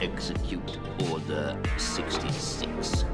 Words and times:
Execute 0.00 0.78
Order 1.10 1.58
66. 1.76 3.04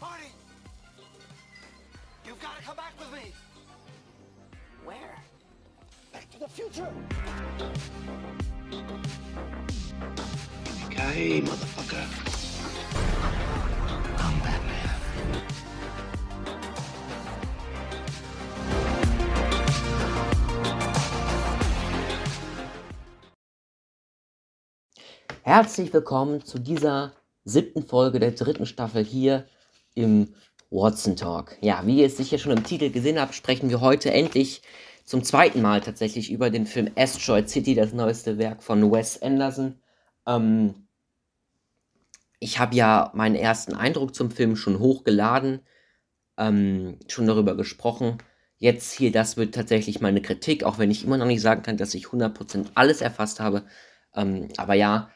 Marty! 0.00 0.26
You've 2.26 2.40
got 2.40 2.56
to 2.56 2.62
come 2.62 2.76
back 2.76 2.92
with 2.98 3.12
me! 3.12 3.32
Where? 4.84 5.16
Back 6.12 6.30
to 6.30 6.38
the 6.40 6.48
future! 6.48 6.88
Okay, 10.86 11.40
motherfucker. 11.40 12.31
Herzlich 25.54 25.92
willkommen 25.92 26.42
zu 26.42 26.58
dieser 26.58 27.12
siebten 27.44 27.86
Folge 27.86 28.18
der 28.18 28.30
dritten 28.30 28.64
Staffel 28.64 29.04
hier 29.04 29.44
im 29.94 30.32
Watson 30.70 31.14
Talk. 31.14 31.58
Ja, 31.60 31.82
wie 31.84 31.98
ihr 31.98 32.06
es 32.06 32.16
sicher 32.16 32.38
schon 32.38 32.56
im 32.56 32.64
Titel 32.64 32.88
gesehen 32.88 33.20
habt, 33.20 33.34
sprechen 33.34 33.68
wir 33.68 33.82
heute 33.82 34.10
endlich 34.10 34.62
zum 35.04 35.22
zweiten 35.22 35.60
Mal 35.60 35.82
tatsächlich 35.82 36.32
über 36.32 36.48
den 36.48 36.64
Film 36.64 36.90
Asteroid 36.96 37.50
City, 37.50 37.74
das 37.74 37.92
neueste 37.92 38.38
Werk 38.38 38.62
von 38.62 38.90
Wes 38.90 39.20
Anderson. 39.20 39.78
Ähm, 40.26 40.86
ich 42.38 42.58
habe 42.58 42.74
ja 42.74 43.10
meinen 43.12 43.34
ersten 43.34 43.74
Eindruck 43.74 44.14
zum 44.14 44.30
Film 44.30 44.56
schon 44.56 44.78
hochgeladen, 44.78 45.60
ähm, 46.38 46.98
schon 47.08 47.26
darüber 47.26 47.58
gesprochen. 47.58 48.16
Jetzt 48.56 48.92
hier, 48.92 49.12
das 49.12 49.36
wird 49.36 49.54
tatsächlich 49.54 50.00
meine 50.00 50.22
Kritik, 50.22 50.64
auch 50.64 50.78
wenn 50.78 50.90
ich 50.90 51.04
immer 51.04 51.18
noch 51.18 51.26
nicht 51.26 51.42
sagen 51.42 51.62
kann, 51.62 51.76
dass 51.76 51.92
ich 51.92 52.06
100% 52.06 52.68
alles 52.72 53.02
erfasst 53.02 53.38
habe. 53.38 53.64
Ähm, 54.14 54.48
aber 54.56 54.72
ja, 54.72 55.10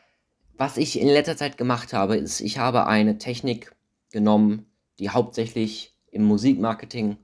was 0.59 0.77
ich 0.77 1.01
in 1.01 1.09
letzter 1.09 1.37
Zeit 1.37 1.59
gemacht 1.59 1.93
habe, 1.93 2.17
ist, 2.17 2.41
ich 2.41 2.59
habe 2.59 2.87
eine 2.87 3.19
Technik 3.19 3.75
genommen, 4.11 4.67
die 4.99 5.11
hauptsächlich 5.11 5.95
im 6.11 6.25
Musikmarketing 6.25 7.19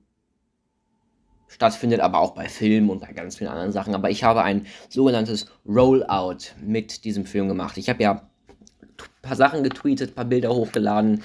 stattfindet, 1.48 2.00
aber 2.00 2.18
auch 2.18 2.34
bei 2.34 2.48
Filmen 2.48 2.90
und 2.90 3.00
bei 3.00 3.12
ganz 3.12 3.36
vielen 3.36 3.50
anderen 3.50 3.72
Sachen. 3.72 3.94
Aber 3.94 4.10
ich 4.10 4.24
habe 4.24 4.42
ein 4.42 4.66
sogenanntes 4.88 5.46
Rollout 5.66 6.54
mit 6.62 7.04
diesem 7.04 7.26
Film 7.26 7.48
gemacht. 7.48 7.76
Ich 7.76 7.88
habe 7.88 8.02
ja 8.02 8.12
ein 8.12 9.22
paar 9.22 9.36
Sachen 9.36 9.62
getweetet, 9.62 10.10
ein 10.10 10.14
paar 10.14 10.24
Bilder 10.24 10.50
hochgeladen 10.54 11.22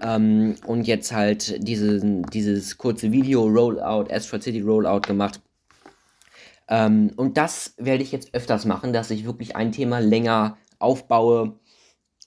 ähm, 0.00 0.56
und 0.66 0.86
jetzt 0.86 1.12
halt 1.12 1.66
diesen, 1.66 2.24
dieses 2.24 2.78
kurze 2.78 3.12
Video 3.12 3.44
Rollout, 3.44 4.10
Astro 4.10 4.40
City 4.40 4.60
Rollout 4.60 5.02
gemacht. 5.02 5.40
Ähm, 6.68 7.12
und 7.16 7.36
das 7.36 7.74
werde 7.78 8.02
ich 8.02 8.12
jetzt 8.12 8.34
öfters 8.34 8.64
machen, 8.64 8.92
dass 8.92 9.10
ich 9.10 9.24
wirklich 9.24 9.56
ein 9.56 9.72
Thema 9.72 9.98
länger 9.98 10.56
aufbaue 10.80 11.58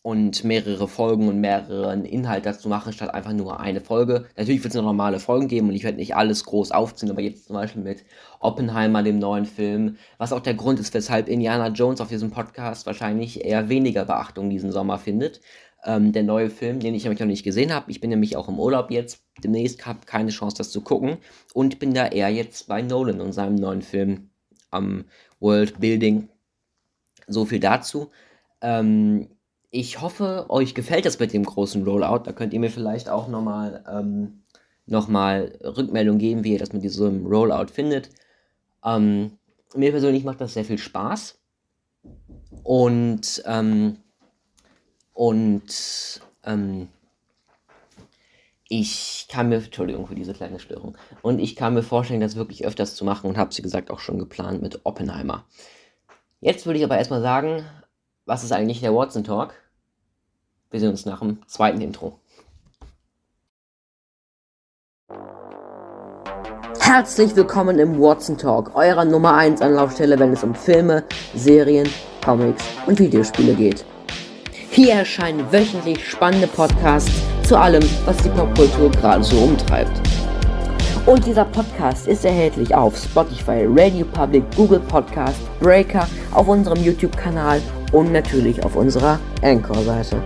und 0.04 0.44
mehrere 0.44 0.90
Folgen 0.90 1.30
und 1.30 1.40
mehreren 1.40 2.04
Inhalt 2.04 2.46
dazu 2.46 2.68
mache, 2.68 2.92
statt 2.92 3.14
einfach 3.14 3.32
nur 3.32 3.62
eine 3.62 3.80
Folge. 3.80 4.26
Natürlich 4.36 4.62
wird 4.62 4.73
es 4.73 4.76
noch 4.76 4.84
normale 4.84 5.20
Folgen 5.20 5.48
geben 5.48 5.70
und 5.70 5.76
ich 5.76 5.86
werde 5.86 5.98
nicht 5.98 6.14
alles 6.14 6.44
groß 6.44 6.72
aufziehen, 6.72 7.10
aber 7.10 7.22
jetzt 7.22 7.48
zum 7.48 7.56
Beispiel 7.56 7.82
mit 7.82 8.04
Oppenheimer, 8.42 9.02
dem 9.02 9.18
neuen 9.18 9.45
Film, 9.45 9.95
was 10.18 10.34
auch 10.34 10.42
der 10.42 10.56
Grund 10.56 10.82
ist, 10.82 10.94
weshalb 10.94 11.30
Indiana 11.30 11.70
Jones 11.70 12.02
auf 12.02 12.10
diesem 12.10 12.32
Podcast 12.32 12.86
wahrscheinlich 12.86 13.45
eher 13.45 13.70
weniger 13.70 14.04
Beachtung 14.04 14.50
diesen 14.50 14.73
Sommer 14.73 15.00
findet. 15.00 15.40
Ähm, 15.86 16.12
der 16.12 16.23
neue 16.23 16.50
Film, 16.50 16.82
den 16.82 16.95
ich 16.95 17.04
nämlich 17.04 17.22
noch 17.22 17.28
nicht 17.28 17.44
gesehen 17.44 17.73
habe. 17.73 17.90
Ich 17.90 18.02
bin 18.02 18.10
nämlich 18.10 18.36
auch 18.36 18.50
im 18.50 18.60
Urlaub 18.60 18.92
jetzt. 18.92 19.23
Demnächst 19.42 19.86
habe 19.86 20.00
keine 20.06 20.32
Chance, 20.32 20.58
das 20.58 20.72
zu 20.72 20.82
gucken. 20.82 21.17
Und 21.54 21.80
bin 21.80 21.94
da 21.94 22.08
eher 22.08 22.30
jetzt 22.30 22.67
bei 22.67 22.82
Nolan 22.82 23.20
und 23.22 23.34
seinem 23.34 23.56
neuen 23.56 23.82
Film 23.82 24.30
am 24.72 25.06
World 25.40 25.80
Building. 25.80 26.30
So 27.28 27.45
viel 27.45 27.60
dazu. 27.60 28.12
Ähm, 28.64 29.30
ich 29.69 30.02
hoffe, 30.02 30.45
euch 30.50 30.73
gefällt 30.73 31.06
das 31.06 31.19
mit 31.19 31.33
dem 31.33 31.44
großen 31.44 31.83
Rollout. 31.83 32.23
Da 32.23 32.31
könnt 32.31 32.53
ihr 32.53 32.59
mir 32.59 32.72
vielleicht 32.72 33.10
auch 33.10 33.27
nochmal 33.27 33.83
ähm, 33.88 34.43
noch 34.86 35.10
Rückmeldung 35.10 36.17
geben, 36.17 36.43
wie 36.43 36.54
ihr 36.54 36.60
das 36.60 36.73
mit 36.73 36.83
diesem 36.83 37.26
Rollout 37.26 37.67
findet. 37.71 38.10
Ähm, 38.83 39.38
mir 39.76 39.92
persönlich 39.92 40.23
macht 40.23 40.42
das 40.42 40.54
sehr 40.54 40.65
viel 40.65 40.77
Spaß. 40.77 41.39
Und, 42.64 43.43
ähm, 43.45 43.98
und 45.14 46.21
ähm, 46.45 46.88
ich 48.70 49.27
kann 49.30 49.49
mir, 49.49 49.55
Entschuldigung 49.55 50.08
für 50.08 50.15
diese 50.15 50.33
kleine 50.33 50.59
Störung, 50.59 50.98
und 51.21 51.39
ich 51.39 51.55
kann 51.55 51.73
mir 51.73 51.83
vorstellen, 51.83 52.21
das 52.21 52.36
wirklich 52.36 52.65
öfters 52.65 52.95
zu 52.95 53.05
machen 53.05 53.30
und 53.30 53.38
habe, 53.38 53.55
wie 53.55 53.61
gesagt, 53.61 53.92
auch 53.92 53.99
schon 53.99 54.20
geplant 54.20 54.61
mit 54.61 54.82
Oppenheimer. 54.83 55.45
Jetzt 56.42 56.65
würde 56.65 56.80
ich 56.80 56.86
aber 56.86 56.98
erstmal 56.98 57.21
sagen, 57.21 57.65
was 58.26 58.44
ist 58.44 58.52
eigentlich 58.52 58.80
der 58.80 58.94
Watson 58.94 59.23
Talk? 59.23 59.54
Wir 60.72 60.80
sehen 60.80 60.89
uns 60.89 61.06
nach 61.06 61.20
dem 61.20 61.39
zweiten 61.48 61.82
Intro. 61.82 62.20
Herzlich 66.80 67.36
willkommen 67.36 67.80
im 67.80 68.00
Watson 68.00 68.38
Talk, 68.38 68.76
eurer 68.76 69.06
Nummer 69.06 69.36
1 69.36 69.62
Anlaufstelle, 69.62 70.17
wenn 70.20 70.33
es 70.33 70.44
um 70.44 70.54
Filme, 70.56 71.04
Serien, 71.36 71.89
Comics 72.23 72.64
und 72.86 73.00
Videospiele 73.00 73.56
geht. 73.56 73.86
Hier 74.70 74.94
erscheinen 74.94 75.52
wöchentlich 75.52 76.08
spannende 76.08 76.48
Podcasts 76.48 77.12
zu 77.48 77.58
allem, 77.58 77.83
was 78.06 78.17
die 78.17 78.30
Popkultur 78.30 78.89
gerade 78.92 79.23
so 79.23 79.38
umtreibt. 79.38 79.92
Und 81.06 81.26
dieser 81.26 81.45
Podcast 81.45 82.08
ist 82.08 82.23
erhältlich 82.23 82.73
auf 82.73 82.98
Spotify, 82.98 83.66
Radio 83.67 84.06
Public, 84.06 84.44
Google 84.56 84.80
Podcast, 84.80 85.39
Breaker, 85.60 86.08
auf 86.32 86.48
unserem 86.48 86.82
YouTube-Kanal 86.82 87.62
und 87.93 88.11
natürlich 88.11 88.64
auf 88.65 88.76
unserer 88.76 89.20
Anchor-Seite. 89.42 90.21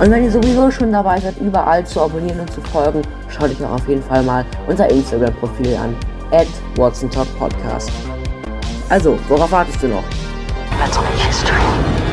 Und 0.00 0.10
wenn 0.10 0.24
ihr 0.24 0.30
sowieso 0.30 0.70
schon 0.70 0.92
dabei 0.92 1.20
seid, 1.20 1.36
überall 1.40 1.84
zu 1.84 2.00
abonnieren 2.00 2.40
und 2.40 2.52
zu 2.52 2.60
folgen, 2.60 3.02
schaut 3.28 3.50
euch 3.50 3.64
auch 3.64 3.72
auf 3.72 3.88
jeden 3.88 4.02
Fall 4.02 4.22
mal 4.22 4.44
unser 4.68 4.88
Instagram-Profil 4.88 5.76
an, 5.76 5.94
at 6.30 6.46
Podcast. 7.38 7.90
Also, 8.88 9.18
worauf 9.28 9.50
wartest 9.50 9.82
du 9.82 9.88
noch? 9.88 10.04
Let's 10.80 10.96
make 10.96 11.26
history. 11.26 12.07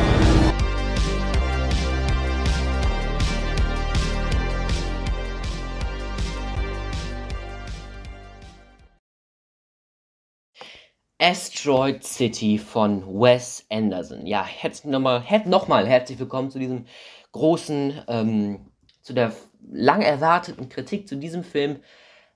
Asteroid 11.27 12.03
City 12.03 12.59
von 12.59 13.01
Wes 13.19 13.65
Anderson. 13.71 14.27
Ja, 14.27 14.45
herzlich 14.45 14.91
nochmal 14.91 15.23
noch 15.47 15.67
herzlich 15.67 16.19
willkommen 16.19 16.51
zu 16.51 16.59
diesem 16.59 16.85
großen, 17.31 18.03
ähm, 18.07 18.71
zu 19.01 19.13
der 19.13 19.33
lang 19.71 20.03
erwarteten 20.03 20.69
Kritik 20.69 21.07
zu 21.07 21.15
diesem 21.15 21.43
Film. 21.43 21.79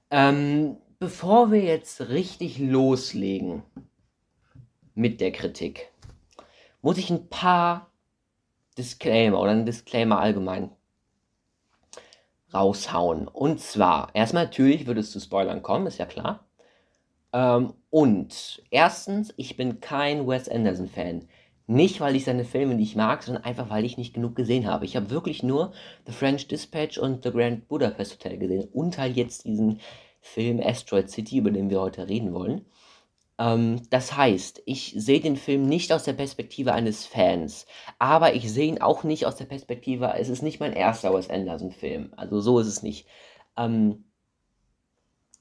Ähm, 0.10 0.78
bevor 0.98 1.52
wir 1.52 1.62
jetzt 1.62 2.10
richtig 2.10 2.58
loslegen 2.58 3.62
mit 4.96 5.22
der 5.22 5.34
Kritik, 5.34 5.92
muss 6.82 6.98
ich 6.98 7.12
ein 7.12 7.30
paar 7.30 7.92
Disclaimer 8.76 9.40
oder 9.40 9.52
ein 9.52 9.68
Disclaimer 9.68 10.18
allgemein 10.18 10.72
raushauen. 12.52 13.28
Und 13.28 13.60
zwar, 13.60 14.10
erstmal 14.16 14.46
natürlich 14.46 14.88
wird 14.88 14.98
es 14.98 15.12
zu 15.12 15.20
Spoilern 15.20 15.62
kommen, 15.62 15.86
ist 15.86 16.00
ja 16.00 16.08
klar. 16.08 16.49
Ähm, 17.34 17.74
und 17.90 18.64
erstens, 18.72 19.34
ich 19.38 19.58
bin 19.58 19.80
kein 19.80 20.28
Wes 20.28 20.50
Anderson-Fan. 20.50 21.28
Nicht, 21.68 22.02
weil 22.02 22.16
ich 22.16 22.26
seine 22.26 22.46
Filme 22.46 22.74
nicht 22.74 22.96
mag, 22.96 23.22
sondern 23.22 23.44
einfach, 23.44 23.70
weil 23.70 23.86
ich 23.86 23.98
nicht 23.98 24.16
genug 24.16 24.36
gesehen 24.36 24.66
habe. 24.66 24.86
Ich 24.86 24.96
habe 24.96 25.12
wirklich 25.12 25.44
nur 25.44 25.72
The 26.08 26.14
French 26.14 26.48
Dispatch 26.48 26.98
und 26.98 27.24
The 27.24 27.32
Grand 27.32 27.68
Budapest 27.68 28.14
Hotel 28.14 28.38
gesehen 28.40 28.68
und 28.74 28.98
halt 28.98 29.16
jetzt 29.16 29.46
diesen 29.46 29.80
Film 30.20 30.60
Asteroid 30.60 31.12
City, 31.12 31.38
über 31.38 31.52
den 31.52 31.70
wir 31.70 31.80
heute 31.80 32.08
reden 32.10 32.34
wollen. 32.34 32.66
Ähm, 33.38 33.82
das 33.90 34.16
heißt, 34.18 34.64
ich 34.66 34.94
sehe 34.98 35.22
den 35.22 35.38
Film 35.38 35.68
nicht 35.68 35.94
aus 35.94 36.04
der 36.04 36.14
Perspektive 36.14 36.74
eines 36.74 37.06
Fans, 37.06 37.68
aber 38.00 38.34
ich 38.36 38.52
sehe 38.52 38.68
ihn 38.68 38.82
auch 38.82 39.04
nicht 39.04 39.26
aus 39.26 39.36
der 39.38 39.46
Perspektive, 39.46 40.14
es 40.18 40.30
ist 40.30 40.42
nicht 40.42 40.60
mein 40.60 40.74
erster 40.74 41.14
Wes 41.14 41.30
Anderson-Film. 41.30 42.14
Also 42.18 42.42
so 42.42 42.60
ist 42.60 42.68
es 42.68 42.84
nicht. 42.84 43.08
Ähm, 43.58 44.06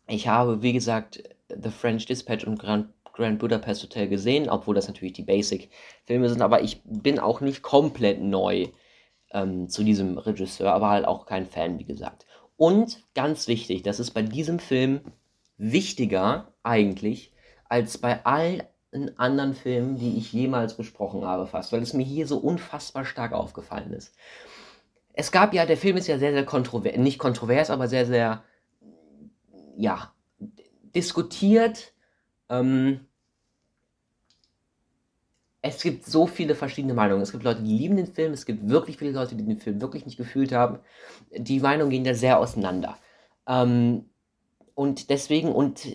ich 0.06 0.29
habe, 0.29 0.62
wie 0.62 0.73
gesagt, 0.73 1.23
The 1.49 1.71
French 1.71 2.06
Dispatch 2.06 2.45
und 2.45 2.59
Grand, 2.59 2.89
Grand 3.12 3.39
Budapest 3.39 3.83
Hotel 3.83 4.09
gesehen, 4.09 4.49
obwohl 4.49 4.75
das 4.75 4.89
natürlich 4.89 5.15
die 5.15 5.23
Basic-Filme 5.23 6.29
sind, 6.29 6.43
aber 6.43 6.62
ich 6.62 6.83
bin 6.85 7.19
auch 7.19 7.41
nicht 7.41 7.62
komplett 7.62 8.21
neu 8.21 8.69
ähm, 9.33 9.69
zu 9.69 9.85
diesem 9.85 10.19
Regisseur, 10.19 10.73
aber 10.73 10.91
halt 10.91 11.06
auch 11.06 11.27
kein 11.27 11.47
Fan, 11.47 11.79
wie 11.79 11.85
gesagt. 11.85 12.27
Und 12.56 13.05
ganz 13.15 13.49
wichtig, 13.49 13.83
das 13.83 14.00
ist 14.00 14.11
bei 14.12 14.23
diesem 14.23 14.59
Film 14.59 15.00
wichtiger 15.56 16.53
eigentlich 16.62 17.33
als 17.69 17.99
bei 17.99 18.25
allen 18.25 18.62
anderen 19.17 19.55
Filmen, 19.55 19.97
die 19.97 20.17
ich 20.17 20.33
jemals 20.33 20.75
besprochen 20.77 21.25
habe, 21.25 21.47
fast, 21.47 21.73
weil 21.73 21.83
es 21.83 21.93
mir 21.93 22.05
hier 22.05 22.27
so 22.27 22.39
unfassbar 22.39 23.05
stark 23.05 23.33
aufgefallen 23.33 23.93
ist. 23.93 24.15
Es 25.12 25.31
gab 25.31 25.53
ja, 25.53 25.67
der 25.67 25.77
Film 25.77 25.97
ist 25.97 26.06
ja 26.06 26.19
sehr, 26.19 26.33
sehr 26.33 26.47
kontrovers, 26.47 26.97
nicht 26.97 27.19
kontrovers, 27.19 27.71
aber 27.71 27.89
sehr, 27.89 28.06
sehr, 28.06 28.45
ja, 29.77 30.12
diskutiert, 30.94 31.93
ähm, 32.49 33.00
es 35.61 35.82
gibt 35.82 36.06
so 36.06 36.26
viele 36.26 36.55
verschiedene 36.55 36.94
Meinungen. 36.94 37.23
Es 37.23 37.32
gibt 37.32 37.44
Leute, 37.44 37.62
die 37.62 37.76
lieben 37.76 37.96
den 37.96 38.06
Film, 38.06 38.32
es 38.32 38.46
gibt 38.46 38.69
wirklich 38.69 38.96
viele 38.96 39.11
Leute, 39.11 39.35
die 39.35 39.44
den 39.44 39.58
Film 39.58 39.81
wirklich 39.81 40.06
nicht 40.06 40.17
gefühlt 40.17 40.52
haben. 40.52 40.79
Die 41.37 41.61
Meinungen 41.61 41.90
gehen 41.90 42.05
da 42.05 42.14
sehr 42.14 42.38
auseinander. 42.38 42.96
Ähm, 43.46 44.05
und 44.75 45.11
deswegen, 45.11 45.52
und 45.52 45.87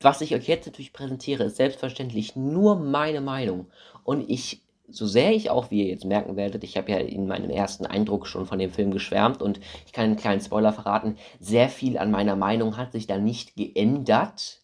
was 0.00 0.20
ich 0.20 0.34
euch 0.34 0.48
jetzt 0.48 0.66
natürlich 0.66 0.92
präsentiere, 0.92 1.44
ist 1.44 1.56
selbstverständlich 1.56 2.36
nur 2.36 2.76
meine 2.76 3.20
Meinung. 3.20 3.66
Und 4.02 4.28
ich, 4.28 4.62
so 4.88 5.06
sehr 5.06 5.32
ich 5.32 5.50
auch, 5.50 5.70
wie 5.70 5.82
ihr 5.82 5.88
jetzt 5.88 6.04
merken 6.04 6.36
werdet, 6.36 6.62
ich 6.64 6.76
habe 6.76 6.92
ja 6.92 6.98
in 6.98 7.26
meinem 7.26 7.50
ersten 7.50 7.86
Eindruck 7.86 8.26
schon 8.26 8.46
von 8.46 8.58
dem 8.58 8.70
Film 8.70 8.90
geschwärmt 8.90 9.42
und 9.42 9.60
ich 9.86 9.92
kann 9.92 10.04
einen 10.04 10.16
kleinen 10.16 10.40
Spoiler 10.40 10.72
verraten, 10.72 11.16
sehr 11.40 11.68
viel 11.68 11.98
an 11.98 12.10
meiner 12.10 12.36
Meinung 12.36 12.76
hat 12.76 12.92
sich 12.92 13.06
da 13.06 13.18
nicht 13.18 13.56
geändert. 13.56 14.62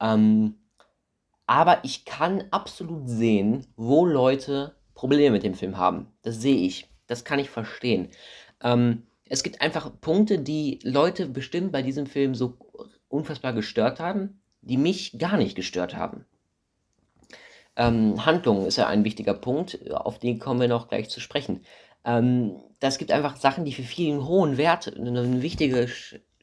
Ähm, 0.00 0.56
aber 1.46 1.78
ich 1.84 2.04
kann 2.04 2.44
absolut 2.50 3.08
sehen, 3.08 3.66
wo 3.76 4.06
Leute 4.06 4.74
Probleme 4.94 5.32
mit 5.32 5.42
dem 5.42 5.54
Film 5.54 5.76
haben. 5.76 6.08
Das 6.22 6.40
sehe 6.40 6.56
ich. 6.56 6.88
Das 7.06 7.24
kann 7.24 7.38
ich 7.38 7.50
verstehen. 7.50 8.08
Ähm, 8.62 9.06
es 9.26 9.42
gibt 9.42 9.60
einfach 9.60 9.90
Punkte, 10.00 10.38
die 10.38 10.78
Leute 10.82 11.26
bestimmt 11.26 11.72
bei 11.72 11.82
diesem 11.82 12.06
Film 12.06 12.34
so 12.34 12.56
unfassbar 13.08 13.52
gestört 13.52 14.00
haben, 14.00 14.40
die 14.62 14.78
mich 14.78 15.18
gar 15.18 15.36
nicht 15.36 15.54
gestört 15.54 15.94
haben. 15.94 16.24
Ähm, 17.76 18.24
Handlung 18.24 18.66
ist 18.66 18.76
ja 18.76 18.86
ein 18.86 19.04
wichtiger 19.04 19.34
Punkt, 19.34 19.90
auf 19.90 20.18
den 20.18 20.38
kommen 20.38 20.60
wir 20.60 20.68
noch 20.68 20.88
gleich 20.88 21.10
zu 21.10 21.20
sprechen. 21.20 21.64
Ähm, 22.04 22.56
das 22.80 22.98
gibt 22.98 23.10
einfach 23.10 23.36
Sachen, 23.36 23.64
die 23.64 23.72
für 23.72 23.82
vielen 23.82 24.26
hohen 24.26 24.56
Wert 24.56 24.94
eine 24.96 25.42
wichtige 25.42 25.88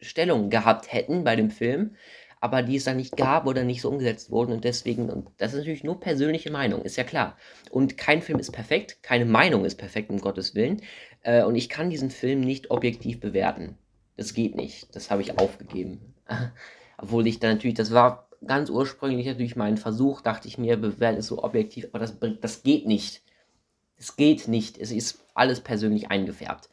Stellung 0.02 0.50
gehabt 0.50 0.92
hätten 0.92 1.24
bei 1.24 1.36
dem 1.36 1.52
Film, 1.52 1.96
aber 2.40 2.64
die 2.64 2.76
es 2.76 2.86
dann 2.86 2.98
nicht 2.98 3.16
gab 3.16 3.46
oder 3.46 3.64
nicht 3.64 3.82
so 3.82 3.90
umgesetzt 3.90 4.32
wurden 4.32 4.52
und 4.52 4.64
deswegen, 4.64 5.10
und 5.10 5.30
das 5.38 5.54
ist 5.54 5.60
natürlich 5.60 5.84
nur 5.84 6.00
persönliche 6.00 6.52
Meinung, 6.52 6.82
ist 6.82 6.98
ja 6.98 7.04
klar. 7.04 7.38
Und 7.70 7.98
kein 7.98 8.22
Film 8.22 8.40
ist 8.40 8.52
perfekt, 8.52 9.04
keine 9.04 9.26
Meinung 9.26 9.64
ist 9.64 9.76
perfekt, 9.76 10.10
um 10.10 10.20
Gottes 10.20 10.56
Willen. 10.56 10.82
Äh, 11.22 11.44
und 11.44 11.56
ich 11.56 11.70
kann 11.70 11.92
diesen 11.92 12.10
Film 12.10 12.42
nicht 12.42 12.72
objektiv 12.72 13.20
bewerten. 13.20 13.78
Das 14.18 14.34
geht 14.34 14.56
nicht. 14.56 14.96
Das 14.96 15.12
habe 15.12 15.22
ich 15.22 15.38
aufgegeben. 15.38 16.14
Obwohl 16.98 17.28
ich 17.28 17.40
dann 17.40 17.54
natürlich, 17.54 17.78
das 17.78 17.92
war 17.92 18.28
ganz 18.46 18.70
ursprünglich 18.70 19.26
natürlich 19.26 19.56
mein 19.56 19.78
Versuch, 19.78 20.22
dachte 20.22 20.48
ich 20.48 20.58
mir, 20.58 20.78
bewerten 20.78 21.20
ist 21.20 21.28
so 21.28 21.44
objektiv, 21.44 21.88
aber 21.92 22.00
das, 22.00 22.16
das 22.42 22.64
geht 22.64 22.88
nicht. 22.88 23.22
Es 23.98 24.16
geht 24.16 24.48
nicht. 24.48 24.78
Es 24.78 24.92
ist 24.92 25.24
alles 25.36 25.62
persönlich 25.62 26.10
eingefärbt. 26.10 26.70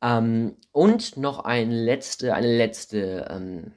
Ähm, 0.00 0.56
und 0.72 1.16
noch 1.16 1.40
ein 1.44 1.70
letzte, 1.70 2.34
eine 2.34 2.56
letzte 2.56 3.28
ähm, 3.30 3.72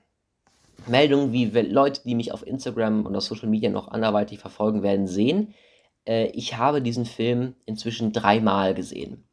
Meldungen, 0.88 1.32
wie 1.32 1.46
Leute, 1.46 2.02
die 2.06 2.16
mich 2.16 2.32
auf 2.32 2.46
Instagram 2.46 3.06
und 3.06 3.16
auf 3.16 3.24
Social 3.24 3.50
Media 3.50 3.70
noch 3.70 3.88
anderweitig 3.88 4.40
verfolgen 4.40 4.84
werden, 4.84 5.08
sehen. 5.08 5.54
Äh, 6.06 6.28
ich 6.28 6.58
habe 6.58 6.82
diesen 6.82 7.06
Film 7.06 7.56
inzwischen 7.66 8.12
dreimal 8.12 8.74
gesehen. 8.76 9.24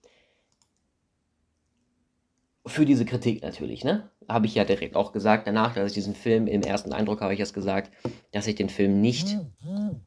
Für 2.65 2.87
diese 2.87 3.05
Kritik 3.05 3.43
natürlich, 3.43 3.83
ne? 3.83 4.09
Habe 4.29 4.47
ich 4.47 4.55
ja 4.55 4.65
direkt 4.65 4.95
auch 4.95 5.13
gesagt. 5.13 5.47
Danach, 5.47 5.75
dass 5.75 5.89
ich 5.89 5.95
diesen 5.95 6.15
Film, 6.15 6.47
im 6.47 6.63
ersten 6.63 6.93
Eindruck 6.93 7.21
habe 7.21 7.35
ich 7.35 7.41
es 7.41 7.53
gesagt, 7.53 7.93
dass 8.31 8.47
ich 8.47 8.55
den 8.55 8.69
Film 8.69 9.01
nicht, 9.01 9.37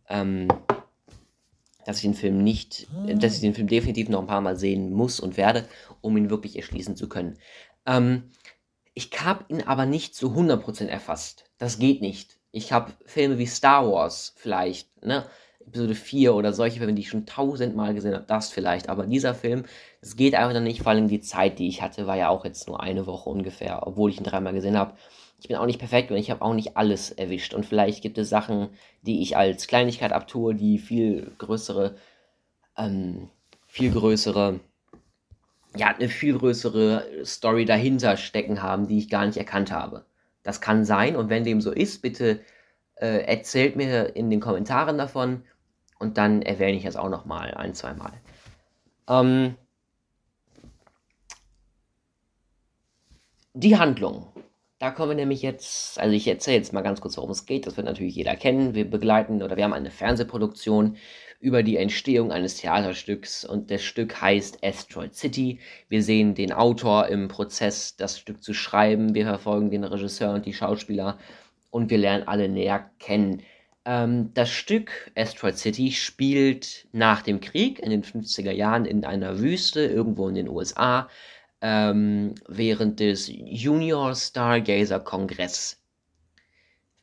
ähm, 0.07 0.47
dass 1.85 1.97
ich 1.97 2.03
den 2.03 2.13
Film 2.13 2.43
nicht, 2.43 2.87
dass 3.05 3.35
ich 3.35 3.41
den 3.41 3.53
Film 3.53 3.67
definitiv 3.67 4.07
noch 4.09 4.21
ein 4.21 4.27
paar 4.27 4.41
Mal 4.41 4.55
sehen 4.55 4.93
muss 4.93 5.19
und 5.19 5.35
werde, 5.37 5.67
um 6.01 6.15
ihn 6.15 6.29
wirklich 6.29 6.55
erschließen 6.55 6.95
zu 6.95 7.09
können. 7.09 7.37
Ähm, 7.85 8.31
ich 8.93 9.11
habe 9.21 9.45
ihn 9.49 9.61
aber 9.61 9.85
nicht 9.85 10.15
zu 10.15 10.29
100% 10.29 10.85
erfasst. 10.85 11.51
Das 11.57 11.77
geht 11.77 12.01
nicht. 12.01 12.39
Ich 12.51 12.71
habe 12.71 12.93
Filme 13.05 13.37
wie 13.37 13.45
Star 13.45 13.91
Wars 13.91 14.33
vielleicht, 14.37 15.05
ne? 15.05 15.25
Episode 15.67 15.95
4 15.95 16.35
oder 16.35 16.53
solche 16.53 16.79
Filme, 16.79 16.93
die 16.93 17.01
ich 17.01 17.09
schon 17.09 17.25
tausendmal 17.25 17.93
gesehen 17.93 18.13
habe, 18.13 18.25
das 18.27 18.51
vielleicht. 18.51 18.89
Aber 18.89 19.05
dieser 19.05 19.33
Film, 19.33 19.63
es 20.01 20.15
geht 20.15 20.35
einfach 20.35 20.59
nicht, 20.59 20.81
vor 20.81 20.91
allem 20.91 21.07
die 21.07 21.21
Zeit, 21.21 21.59
die 21.59 21.67
ich 21.67 21.81
hatte, 21.81 22.07
war 22.07 22.17
ja 22.17 22.29
auch 22.29 22.45
jetzt 22.45 22.67
nur 22.67 22.81
eine 22.81 23.07
Woche 23.07 23.29
ungefähr, 23.29 23.85
obwohl 23.87 24.09
ich 24.09 24.17
ihn 24.17 24.23
dreimal 24.23 24.53
gesehen 24.53 24.77
habe. 24.77 24.93
Ich 25.39 25.47
bin 25.47 25.57
auch 25.57 25.65
nicht 25.65 25.79
perfekt 25.79 26.11
und 26.11 26.17
ich 26.17 26.31
habe 26.31 26.41
auch 26.41 26.53
nicht 26.53 26.77
alles 26.77 27.11
erwischt. 27.11 27.53
Und 27.53 27.65
vielleicht 27.65 28.01
gibt 28.01 28.17
es 28.17 28.29
Sachen, 28.29 28.69
die 29.01 29.21
ich 29.21 29.37
als 29.37 29.67
Kleinigkeit 29.67 30.13
abtue, 30.13 30.55
die 30.55 30.77
viel 30.77 31.31
größere, 31.37 31.95
ähm, 32.77 33.29
viel 33.67 33.91
größere 33.91 34.59
ja, 35.77 35.87
eine 35.87 36.09
viel 36.09 36.37
größere 36.37 37.25
Story 37.25 37.65
dahinter 37.65 38.17
stecken 38.17 38.61
haben, 38.61 38.87
die 38.87 38.97
ich 38.97 39.09
gar 39.09 39.25
nicht 39.25 39.37
erkannt 39.37 39.71
habe. 39.71 40.05
Das 40.43 40.61
kann 40.61 40.85
sein 40.85 41.15
und 41.15 41.29
wenn 41.29 41.43
dem 41.43 41.61
so 41.61 41.71
ist, 41.71 42.01
bitte 42.01 42.39
äh, 42.95 43.25
erzählt 43.25 43.75
mir 43.75 44.15
in 44.15 44.29
den 44.29 44.39
Kommentaren 44.39 44.97
davon 44.97 45.43
und 45.99 46.17
dann 46.17 46.41
erwähne 46.41 46.77
ich 46.77 46.83
das 46.83 46.95
auch 46.95 47.09
nochmal 47.09 47.53
ein, 47.53 47.73
zweimal. 47.73 48.13
Ähm, 49.07 49.55
die 53.53 53.77
Handlung. 53.77 54.27
Da 54.79 54.91
kommen 54.91 55.11
wir 55.11 55.15
nämlich 55.15 55.41
jetzt, 55.41 55.99
also 55.99 56.13
ich 56.13 56.27
erzähle 56.27 56.57
jetzt 56.57 56.73
mal 56.73 56.81
ganz 56.81 56.99
kurz, 56.99 57.15
worum 57.17 57.31
es 57.31 57.45
geht. 57.45 57.65
Das 57.65 57.77
wird 57.77 57.87
natürlich 57.87 58.15
jeder 58.15 58.35
kennen. 58.35 58.75
Wir 58.75 58.89
begleiten 58.89 59.41
oder 59.41 59.55
wir 59.55 59.63
haben 59.63 59.73
eine 59.73 59.89
Fernsehproduktion 59.89 60.97
über 61.39 61.63
die 61.63 61.77
Entstehung 61.77 62.31
eines 62.31 62.57
Theaterstücks 62.57 63.45
und 63.45 63.71
das 63.71 63.83
Stück 63.83 64.21
heißt 64.21 64.63
Asteroid 64.63 65.15
City. 65.15 65.59
Wir 65.87 66.03
sehen 66.03 66.35
den 66.35 66.51
Autor 66.51 67.07
im 67.07 67.29
Prozess, 67.29 67.95
das 67.95 68.19
Stück 68.19 68.43
zu 68.43 68.53
schreiben. 68.53 69.15
Wir 69.15 69.25
verfolgen 69.25 69.69
den 69.69 69.83
Regisseur 69.83 70.33
und 70.33 70.45
die 70.45 70.53
Schauspieler 70.53 71.17
und 71.69 71.89
wir 71.89 71.97
lernen 71.97 72.27
alle 72.27 72.49
näher 72.49 72.89
kennen. 72.99 73.43
Ähm, 73.85 74.31
das 74.33 74.49
Stück 74.49 75.11
Asteroid 75.15 75.57
City 75.57 75.91
spielt 75.91 76.87
nach 76.91 77.21
dem 77.21 77.39
Krieg 77.39 77.79
in 77.79 77.91
den 77.91 78.03
50er 78.03 78.51
Jahren 78.51 78.85
in 78.85 79.05
einer 79.05 79.39
Wüste 79.39 79.85
irgendwo 79.85 80.27
in 80.27 80.35
den 80.35 80.49
USA 80.49 81.09
ähm, 81.61 82.35
während 82.47 82.99
des 82.99 83.29
Junior 83.31 84.15
Stargazer 84.15 84.99
Kongress 84.99 85.81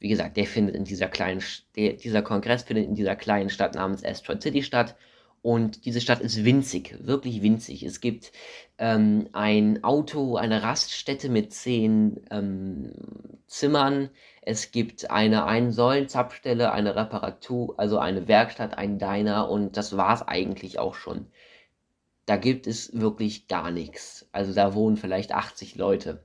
wie 0.02 0.08
gesagt, 0.08 0.37
der 0.37 0.46
findet 0.46 0.75
in 0.75 0.84
dieser 0.84 1.06
kleinen, 1.06 1.40
der, 1.76 1.93
dieser 1.93 2.23
Kongress 2.23 2.64
findet 2.64 2.87
in 2.87 2.96
dieser 2.96 3.14
kleinen 3.14 3.50
Stadt 3.50 3.76
namens 3.76 4.05
Asteroid 4.05 4.43
City 4.43 4.64
statt. 4.64 4.96
Und 5.43 5.85
diese 5.85 6.00
Stadt 6.00 6.20
ist 6.20 6.44
winzig, 6.44 6.96
wirklich 7.00 7.40
winzig. 7.43 7.85
Es 7.85 8.00
gibt 8.00 8.32
ähm, 8.78 9.28
ein 9.32 9.85
Auto, 9.85 10.37
eine 10.37 10.62
Raststätte 10.64 11.28
mit 11.28 11.52
zehn 11.52 12.20
ähm, 12.31 12.93
Zimmern. 13.46 14.11
Es 14.44 14.73
gibt 14.73 15.11
eine 15.11 15.44
Ein-Säulen-Zapfstelle, 15.47 16.73
eine 16.73 16.97
Reparatur, 16.97 17.79
also 17.79 17.99
eine 17.99 18.27
Werkstatt, 18.29 18.77
ein 18.77 18.99
Diner 18.99 19.49
und 19.49 19.76
das 19.76 19.97
war 19.97 20.14
es 20.14 20.23
eigentlich 20.23 20.78
auch 20.81 20.95
schon. 20.95 21.31
Da 22.26 22.37
gibt 22.37 22.66
es 22.66 22.93
wirklich 22.99 23.47
gar 23.49 23.71
nichts. 23.71 24.28
Also 24.33 24.52
da 24.52 24.75
wohnen 24.75 24.97
vielleicht 24.97 25.33
80 25.33 25.76
Leute 25.76 26.25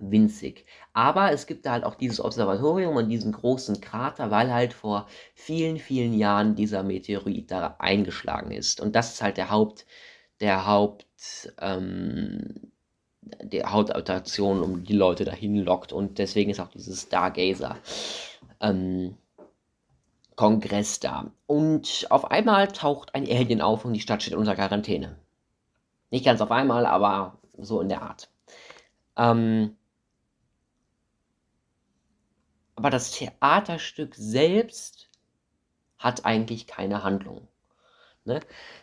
winzig. 0.00 0.66
Aber 0.92 1.32
es 1.32 1.46
gibt 1.46 1.66
da 1.66 1.72
halt 1.72 1.84
auch 1.84 1.94
dieses 1.94 2.20
Observatorium 2.20 2.96
und 2.96 3.08
diesen 3.08 3.32
großen 3.32 3.80
Krater, 3.80 4.30
weil 4.30 4.52
halt 4.52 4.72
vor 4.72 5.06
vielen, 5.34 5.78
vielen 5.78 6.14
Jahren 6.14 6.56
dieser 6.56 6.82
Meteorit 6.82 7.50
da 7.50 7.76
eingeschlagen 7.78 8.50
ist. 8.50 8.80
Und 8.80 8.96
das 8.96 9.14
ist 9.14 9.22
halt 9.22 9.36
der 9.36 9.50
Haupt, 9.50 9.86
der 10.40 10.66
Haupt, 10.66 11.06
ähm, 11.60 12.72
der 13.22 13.70
Hauptattraktion, 13.72 14.62
um 14.62 14.84
die 14.84 14.94
Leute 14.94 15.24
dahin 15.24 15.56
lockt. 15.56 15.92
Und 15.92 16.18
deswegen 16.18 16.50
ist 16.50 16.60
auch 16.60 16.68
dieses 16.68 17.02
Stargazer 17.02 17.76
ähm, 18.60 19.16
Kongress 20.36 21.00
da. 21.00 21.30
Und 21.46 22.06
auf 22.10 22.30
einmal 22.30 22.68
taucht 22.68 23.14
ein 23.14 23.28
Alien 23.28 23.60
auf 23.60 23.84
und 23.84 23.92
die 23.92 24.00
Stadt 24.00 24.22
steht 24.22 24.34
unter 24.34 24.54
Quarantäne. 24.54 25.16
Nicht 26.10 26.24
ganz 26.24 26.40
auf 26.40 26.50
einmal, 26.50 26.86
aber 26.86 27.38
so 27.58 27.80
in 27.80 27.88
der 27.88 28.02
Art. 28.02 28.30
Ähm, 29.16 29.76
aber 32.74 32.88
das 32.88 33.10
Theaterstück 33.12 34.14
selbst 34.14 35.10
hat 35.98 36.24
eigentlich 36.24 36.66
keine 36.66 37.04
Handlung. 37.04 37.46
Ne? 38.24 38.40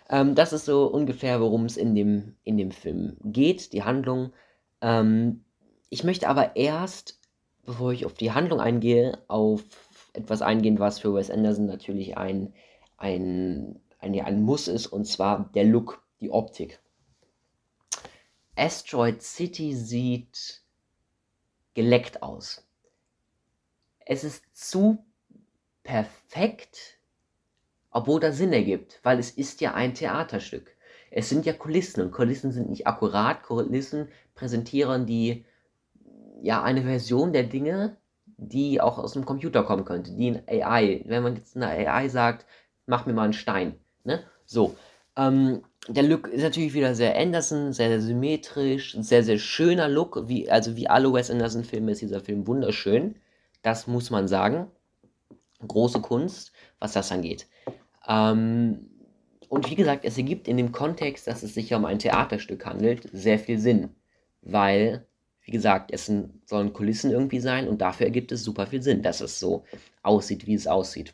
Ähm, 0.09 0.35
das 0.35 0.53
ist 0.53 0.65
so 0.65 0.87
ungefähr, 0.87 1.41
worum 1.41 1.65
es 1.65 1.77
in 1.77 1.95
dem, 1.95 2.35
in 2.43 2.57
dem 2.57 2.71
Film 2.71 3.17
geht, 3.23 3.73
die 3.73 3.83
Handlung. 3.83 4.33
Ähm, 4.81 5.43
ich 5.89 6.03
möchte 6.03 6.27
aber 6.27 6.55
erst, 6.55 7.19
bevor 7.65 7.91
ich 7.93 8.05
auf 8.05 8.13
die 8.13 8.31
Handlung 8.31 8.59
eingehe, 8.59 9.17
auf 9.27 9.63
etwas 10.13 10.41
eingehen, 10.41 10.79
was 10.79 10.99
für 10.99 11.13
Wes 11.13 11.29
Anderson 11.29 11.65
natürlich 11.65 12.17
ein, 12.17 12.53
ein, 12.97 13.79
ein, 13.99 14.19
ein 14.19 14.41
Muss 14.41 14.67
ist, 14.67 14.87
und 14.87 15.05
zwar 15.05 15.49
der 15.53 15.65
Look, 15.65 16.03
die 16.19 16.31
Optik. 16.31 16.79
Asteroid 18.55 19.21
City 19.21 19.75
sieht 19.75 20.63
geleckt 21.75 22.23
aus 22.23 22.67
es 24.09 24.23
ist 24.23 24.43
zu 24.53 25.05
perfekt, 25.83 26.96
obwohl 27.97 28.19
das 28.19 28.37
Sinn 28.37 28.53
ergibt, 28.53 28.99
weil 29.01 29.17
es 29.17 29.31
ist 29.31 29.59
ja 29.59 29.73
ein 29.73 29.95
Theaterstück. 29.95 30.75
Es 31.09 31.29
sind 31.29 31.47
ja 31.47 31.53
Kulissen 31.53 32.01
und 32.01 32.11
Kulissen 32.11 32.51
sind 32.51 32.69
nicht 32.69 32.85
akkurat. 32.85 33.41
Kulissen 33.41 34.09
präsentieren 34.35 35.07
die 35.07 35.45
ja 36.43 36.61
eine 36.61 36.83
Version 36.83 37.33
der 37.33 37.43
Dinge, 37.43 37.97
die 38.37 38.79
auch 38.79 38.99
aus 38.99 39.13
dem 39.13 39.25
Computer 39.25 39.63
kommen 39.63 39.83
könnte, 39.83 40.11
die 40.11 40.27
in 40.27 40.43
AI, 40.47 41.03
wenn 41.07 41.23
man 41.23 41.35
jetzt 41.35 41.55
einer 41.55 41.69
AI 41.69 42.07
sagt, 42.07 42.45
mach 42.85 43.07
mir 43.07 43.13
mal 43.13 43.23
einen 43.23 43.33
Stein, 43.33 43.79
ne? 44.03 44.23
So. 44.45 44.75
Ähm, 45.15 45.63
der 45.87 46.03
Look 46.03 46.27
ist 46.27 46.43
natürlich 46.43 46.75
wieder 46.75 46.93
sehr 46.93 47.17
Anderson, 47.17 47.73
sehr, 47.73 47.89
sehr 47.89 48.01
symmetrisch, 48.01 48.95
sehr, 48.99 49.23
sehr 49.23 49.39
schöner 49.39 49.89
Look, 49.89 50.27
wie, 50.27 50.51
also 50.51 50.75
wie 50.75 50.87
alle 50.87 51.11
Wes 51.11 51.31
Anderson-Filme 51.31 51.93
ist 51.93 52.01
dieser 52.01 52.19
Film 52.19 52.45
wunderschön. 52.45 53.15
Das 53.63 53.87
muss 53.87 54.11
man 54.11 54.27
sagen. 54.27 54.67
Große 55.67 56.01
Kunst, 56.01 56.51
was 56.79 56.93
das 56.93 57.11
angeht. 57.11 57.47
Ähm, 58.07 58.89
und 59.49 59.69
wie 59.69 59.75
gesagt, 59.75 60.05
es 60.05 60.17
ergibt 60.17 60.47
in 60.47 60.57
dem 60.57 60.71
Kontext, 60.71 61.27
dass 61.27 61.43
es 61.43 61.53
sich 61.53 61.73
um 61.73 61.85
ein 61.85 61.99
Theaterstück 61.99 62.65
handelt, 62.65 63.09
sehr 63.13 63.39
viel 63.39 63.59
Sinn. 63.59 63.89
Weil, 64.41 65.05
wie 65.43 65.51
gesagt, 65.51 65.91
es 65.91 66.11
sollen 66.45 66.73
Kulissen 66.73 67.11
irgendwie 67.11 67.39
sein 67.39 67.67
und 67.67 67.81
dafür 67.81 68.07
ergibt 68.07 68.31
es 68.31 68.43
super 68.43 68.67
viel 68.67 68.81
Sinn, 68.81 69.01
dass 69.01 69.21
es 69.21 69.39
so 69.39 69.63
aussieht, 70.03 70.47
wie 70.47 70.55
es 70.55 70.67
aussieht. 70.67 71.13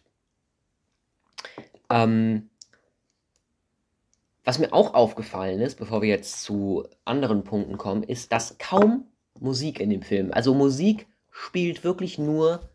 Ähm, 1.90 2.50
was 4.44 4.60
mir 4.60 4.74
auch 4.74 4.94
aufgefallen 4.94 5.62
ist, 5.62 5.76
bevor 5.76 6.02
wir 6.02 6.10
jetzt 6.10 6.44
zu 6.44 6.86
anderen 7.06 7.44
Punkten 7.44 7.78
kommen, 7.78 8.04
ist, 8.04 8.32
dass 8.32 8.58
kaum 8.58 9.08
Musik 9.40 9.80
in 9.80 9.90
dem 9.90 10.02
Film, 10.02 10.32
also 10.34 10.54
Musik 10.54 11.08
spielt 11.32 11.84
wirklich 11.84 12.18
nur 12.18 12.70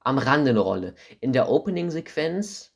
am 0.00 0.18
Rande 0.18 0.50
eine 0.50 0.60
Rolle. 0.60 0.94
In 1.20 1.32
der 1.32 1.48
Opening-Sequenz, 1.48 2.72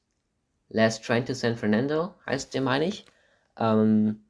Last 0.75 1.04
Train 1.04 1.25
to 1.25 1.35
San 1.35 1.57
Fernando 1.57 2.14
heißt 2.26 2.52
der, 2.52 2.61
meine 2.61 2.87
ich, 2.87 3.07
ähm, 3.57 4.25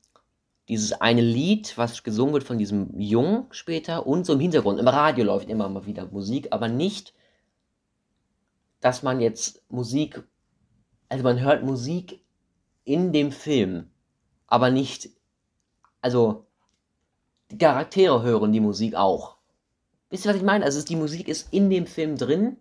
dieses 0.68 0.92
eine 0.92 1.22
Lied, 1.22 1.76
was 1.76 2.02
gesungen 2.02 2.34
wird 2.34 2.44
von 2.44 2.58
diesem 2.58 2.98
Jungen 3.00 3.46
später 3.50 4.06
und 4.06 4.24
so 4.26 4.34
im 4.34 4.40
Hintergrund, 4.40 4.78
im 4.78 4.88
Radio 4.88 5.24
läuft 5.24 5.48
immer 5.48 5.68
mal 5.68 5.86
wieder 5.86 6.06
Musik, 6.06 6.48
aber 6.50 6.68
nicht, 6.68 7.14
dass 8.80 9.02
man 9.02 9.20
jetzt 9.20 9.62
Musik, 9.70 10.22
also 11.08 11.24
man 11.24 11.40
hört 11.40 11.64
Musik 11.64 12.20
in 12.84 13.12
dem 13.12 13.32
Film 13.32 13.90
aber 14.54 14.70
nicht, 14.70 15.10
also 16.00 16.46
die 17.50 17.58
Charaktere 17.58 18.22
hören 18.22 18.52
die 18.52 18.60
Musik 18.60 18.94
auch. 18.94 19.38
Wisst 20.10 20.26
ihr, 20.26 20.28
was 20.28 20.36
ich 20.36 20.44
meine? 20.44 20.64
Also 20.64 20.80
die 20.84 20.94
Musik 20.94 21.26
ist 21.26 21.52
in 21.52 21.70
dem 21.70 21.88
Film 21.88 22.16
drin, 22.16 22.58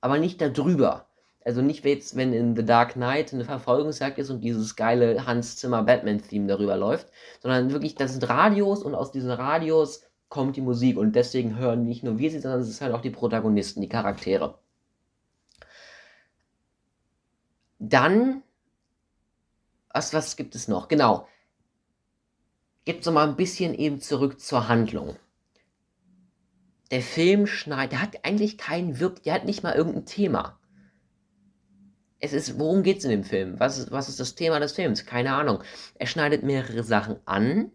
aber 0.00 0.18
nicht 0.18 0.40
darüber. 0.40 1.09
Also 1.44 1.62
nicht 1.62 1.84
jetzt, 1.84 2.16
wenn 2.16 2.32
in 2.32 2.54
The 2.54 2.64
Dark 2.64 2.94
Knight 2.94 3.32
eine 3.32 3.44
Verfolgungsjagd 3.44 4.18
ist 4.18 4.30
und 4.30 4.42
dieses 4.42 4.76
geile 4.76 5.26
Hans 5.26 5.56
Zimmer 5.56 5.82
Batman-Theme 5.82 6.46
darüber 6.46 6.76
läuft, 6.76 7.08
sondern 7.40 7.70
wirklich, 7.72 7.94
das 7.94 8.12
sind 8.12 8.28
Radios 8.28 8.82
und 8.82 8.94
aus 8.94 9.10
diesen 9.10 9.30
Radios 9.30 10.02
kommt 10.28 10.56
die 10.56 10.60
Musik 10.60 10.96
und 10.98 11.16
deswegen 11.16 11.56
hören 11.56 11.84
nicht 11.86 12.04
nur 12.04 12.18
wir 12.18 12.30
sie, 12.30 12.40
sondern 12.40 12.60
es 12.60 12.68
sind 12.68 12.80
halt 12.82 12.94
auch 12.94 13.00
die 13.00 13.10
Protagonisten, 13.10 13.80
die 13.80 13.88
Charaktere. 13.88 14.58
Dann 17.78 18.42
was, 19.92 20.14
was 20.14 20.36
gibt 20.36 20.54
es 20.54 20.68
noch? 20.68 20.88
Genau. 20.88 21.26
Gibt 22.84 23.04
so 23.04 23.12
mal 23.12 23.28
ein 23.28 23.36
bisschen 23.36 23.74
eben 23.74 24.00
zurück 24.00 24.40
zur 24.40 24.68
Handlung. 24.68 25.16
Der 26.90 27.02
Film 27.02 27.46
schneidet, 27.46 27.92
der 27.92 28.02
hat 28.02 28.24
eigentlich 28.24 28.58
keinen 28.58 28.98
Wirk, 28.98 29.22
der 29.22 29.34
hat 29.34 29.44
nicht 29.44 29.62
mal 29.62 29.74
irgendein 29.74 30.06
Thema. 30.06 30.58
Es 32.20 32.32
ist, 32.34 32.58
worum 32.58 32.82
geht 32.82 32.98
es 32.98 33.04
in 33.04 33.10
dem 33.10 33.24
Film? 33.24 33.58
Was 33.58 33.78
ist, 33.78 33.90
was 33.90 34.08
ist 34.08 34.20
das 34.20 34.34
Thema 34.34 34.60
des 34.60 34.72
Films? 34.72 35.06
Keine 35.06 35.34
Ahnung. 35.34 35.62
Er 35.94 36.06
schneidet 36.06 36.42
mehrere 36.42 36.84
Sachen 36.84 37.16
an, 37.24 37.72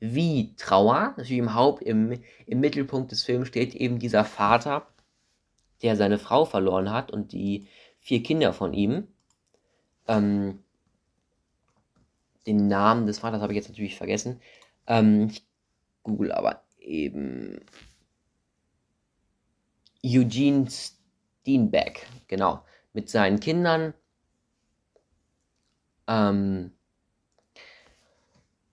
wie 0.00 0.54
Trauer. 0.56 1.14
Natürlich 1.16 1.38
im 1.38 1.54
Haupt, 1.54 1.82
im, 1.82 2.20
im 2.46 2.60
Mittelpunkt 2.60 3.12
des 3.12 3.22
Films 3.22 3.48
steht 3.48 3.74
eben 3.74 3.98
dieser 4.00 4.24
Vater, 4.24 4.86
der 5.82 5.96
seine 5.96 6.18
Frau 6.18 6.44
verloren 6.44 6.90
hat 6.90 7.12
und 7.12 7.32
die 7.32 7.68
vier 8.00 8.22
Kinder 8.22 8.52
von 8.52 8.74
ihm. 8.74 9.06
Ähm, 10.08 10.58
den 12.46 12.66
Namen 12.66 13.06
des 13.06 13.20
Vaters 13.20 13.42
habe 13.42 13.52
ich 13.52 13.58
jetzt 13.58 13.68
natürlich 13.68 13.96
vergessen. 13.96 14.40
Ähm, 14.86 15.28
ich 15.30 15.46
google 16.02 16.32
aber 16.32 16.64
eben 16.80 17.60
Eugene 20.04 20.66
Steenbeck, 20.70 22.06
genau, 22.28 22.64
mit 22.92 23.08
seinen 23.10 23.40
Kindern. 23.40 23.94
Ähm, 26.06 26.72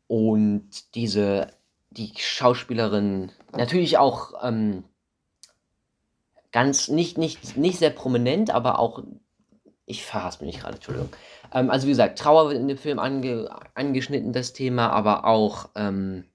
und 0.07 0.95
diese, 0.95 1.51
die 1.89 2.13
Schauspielerin, 2.17 3.31
natürlich 3.53 3.97
auch 3.97 4.33
ähm, 4.43 4.83
ganz, 6.51 6.87
nicht, 6.87 7.17
nicht, 7.17 7.57
nicht 7.57 7.79
sehr 7.79 7.89
prominent, 7.89 8.51
aber 8.51 8.79
auch 8.79 9.03
ich 9.85 10.03
verhasse 10.03 10.43
mich 10.43 10.59
gerade, 10.59 10.75
Entschuldigung. 10.75 11.09
Ähm, 11.53 11.69
also 11.69 11.87
wie 11.87 11.91
gesagt, 11.91 12.19
Trauer 12.19 12.49
wird 12.49 12.59
in 12.59 12.67
dem 12.67 12.77
Film 12.77 12.99
ange, 12.99 13.49
angeschnitten, 13.75 14.33
das 14.33 14.53
Thema, 14.53 14.89
aber 14.89 15.25
auch, 15.25 15.69
ähm, 15.75 16.25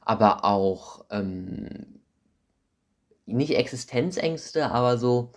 aber 0.00 0.44
auch 0.44 1.04
ähm, 1.10 2.00
nicht 3.26 3.56
Existenzängste, 3.56 4.70
aber 4.70 4.98
so 4.98 5.32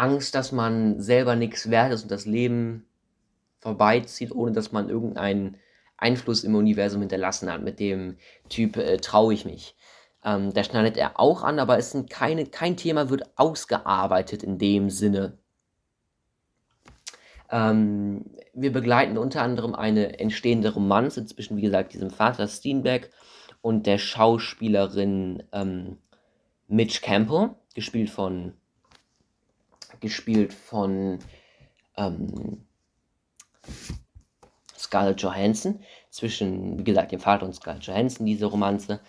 Angst, 0.00 0.34
dass 0.34 0.50
man 0.50 1.00
selber 1.00 1.36
nichts 1.36 1.70
wert 1.70 1.92
ist 1.92 2.04
und 2.04 2.10
das 2.10 2.24
Leben 2.24 2.86
vorbeizieht, 3.60 4.32
ohne 4.32 4.52
dass 4.52 4.72
man 4.72 4.88
irgendeinen 4.88 5.58
Einfluss 5.98 6.42
im 6.42 6.54
Universum 6.54 7.00
hinterlassen 7.00 7.52
hat. 7.52 7.62
Mit 7.62 7.78
dem 7.78 8.16
Typ 8.48 8.78
äh, 8.78 8.96
traue 8.96 9.34
ich 9.34 9.44
mich. 9.44 9.76
Ähm, 10.24 10.54
da 10.54 10.64
schneidet 10.64 10.96
er 10.96 11.20
auch 11.20 11.42
an, 11.42 11.58
aber 11.58 11.78
es 11.78 11.90
sind 11.92 12.08
keine, 12.08 12.46
kein 12.46 12.78
Thema 12.78 13.10
wird 13.10 13.24
ausgearbeitet 13.36 14.42
in 14.42 14.58
dem 14.58 14.88
Sinne. 14.88 15.36
Ähm, 17.50 18.24
wir 18.54 18.72
begleiten 18.72 19.18
unter 19.18 19.42
anderem 19.42 19.74
eine 19.74 20.18
entstehende 20.18 20.72
Romanze 20.72 21.26
zwischen, 21.26 21.58
wie 21.58 21.62
gesagt, 21.62 21.92
diesem 21.92 22.10
Vater 22.10 22.48
Steenbeck 22.48 23.10
und 23.60 23.86
der 23.86 23.98
Schauspielerin 23.98 25.42
ähm, 25.52 25.98
Mitch 26.68 27.00
Campbell, 27.02 27.50
gespielt 27.74 28.08
von 28.08 28.54
gespielt 30.00 30.52
von 30.52 31.18
ähm, 31.96 32.64
Scarlett 34.76 35.20
Johansson, 35.22 35.80
zwischen, 36.10 36.78
wie 36.78 36.84
gesagt, 36.84 37.12
dem 37.12 37.20
Vater 37.20 37.46
und 37.46 37.54
Scarlett 37.54 37.84
Johansson, 37.84 38.26
diese 38.26 38.46
Romanze. 38.46 39.00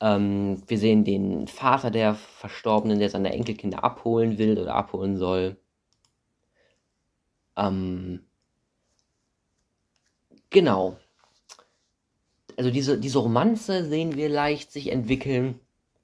Ähm, 0.00 0.62
wir 0.66 0.78
sehen 0.78 1.04
den 1.04 1.48
Vater 1.48 1.90
der 1.90 2.14
Verstorbenen, 2.14 2.98
der 2.98 3.10
seine 3.10 3.32
Enkelkinder 3.32 3.84
abholen 3.84 4.38
will 4.38 4.58
oder 4.58 4.74
abholen 4.74 5.16
soll. 5.16 5.56
Ähm, 7.56 8.24
genau. 10.50 10.96
Also 12.56 12.70
diese, 12.70 12.98
diese 12.98 13.18
Romanze 13.18 13.84
sehen 13.84 14.14
wir 14.16 14.28
leicht 14.28 14.72
sich 14.72 14.90
entwickeln, 14.90 15.60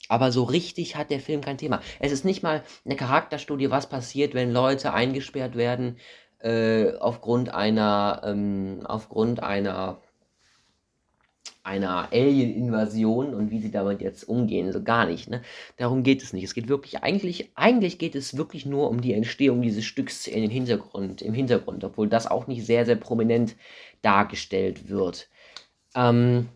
aber 0.08 0.32
so 0.32 0.42
richtig 0.44 0.96
hat 0.96 1.10
der 1.10 1.20
Film 1.20 1.40
kein 1.40 1.58
Thema. 1.58 1.80
Es 2.00 2.12
ist 2.12 2.24
nicht 2.24 2.42
mal 2.42 2.62
eine 2.84 2.96
Charakterstudie, 2.96 3.70
was 3.70 3.88
passiert, 3.88 4.34
wenn 4.34 4.52
Leute 4.52 4.92
eingesperrt 4.92 5.56
werden 5.56 5.96
äh, 6.40 6.92
aufgrund 6.98 7.54
einer, 7.54 8.22
ähm, 8.24 8.80
aufgrund 8.84 9.42
einer 9.42 10.00
einer 11.64 12.12
Alien-Invasion 12.12 13.34
und 13.34 13.50
wie 13.50 13.60
sie 13.60 13.70
damit 13.70 14.00
jetzt 14.00 14.24
umgehen, 14.24 14.72
so 14.72 14.82
gar 14.82 15.06
nicht. 15.06 15.30
Ne? 15.30 15.42
Darum 15.76 16.02
geht 16.02 16.22
es 16.22 16.32
nicht. 16.32 16.42
Es 16.44 16.54
geht 16.54 16.68
wirklich, 16.68 17.02
eigentlich, 17.02 17.50
eigentlich 17.54 17.98
geht 17.98 18.16
es 18.16 18.36
wirklich 18.36 18.66
nur 18.66 18.90
um 18.90 19.00
die 19.00 19.12
Entstehung 19.12 19.62
dieses 19.62 19.84
Stücks 19.84 20.26
in 20.26 20.42
den 20.42 20.50
Hintergrund, 20.50 21.22
im 21.22 21.34
Hintergrund, 21.34 21.84
obwohl 21.84 22.08
das 22.08 22.26
auch 22.26 22.48
nicht 22.48 22.66
sehr, 22.66 22.84
sehr 22.84 22.96
prominent 22.96 23.54
dargestellt 24.02 24.88
wird. 24.88 25.28
Ähm, 25.94 26.48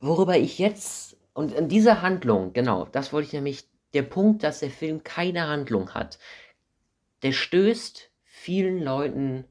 worüber 0.00 0.36
ich 0.36 0.58
jetzt, 0.58 1.16
und 1.32 1.52
in 1.52 1.68
dieser 1.68 2.02
Handlung, 2.02 2.52
genau, 2.52 2.86
das 2.92 3.12
wollte 3.12 3.28
ich 3.28 3.32
nämlich, 3.32 3.68
der 3.94 4.02
Punkt, 4.02 4.42
dass 4.42 4.60
der 4.60 4.70
Film 4.70 5.04
keine 5.04 5.48
Handlung 5.48 5.94
hat, 5.94 6.18
der 7.22 7.32
stößt 7.32 8.10
vielen 8.24 8.82
Leuten 8.82 9.44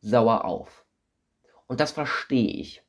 sauer 0.00 0.44
auf. 0.44 0.84
Und 1.66 1.80
das 1.80 1.92
verstehe 1.92 2.48
ich. 2.48 2.82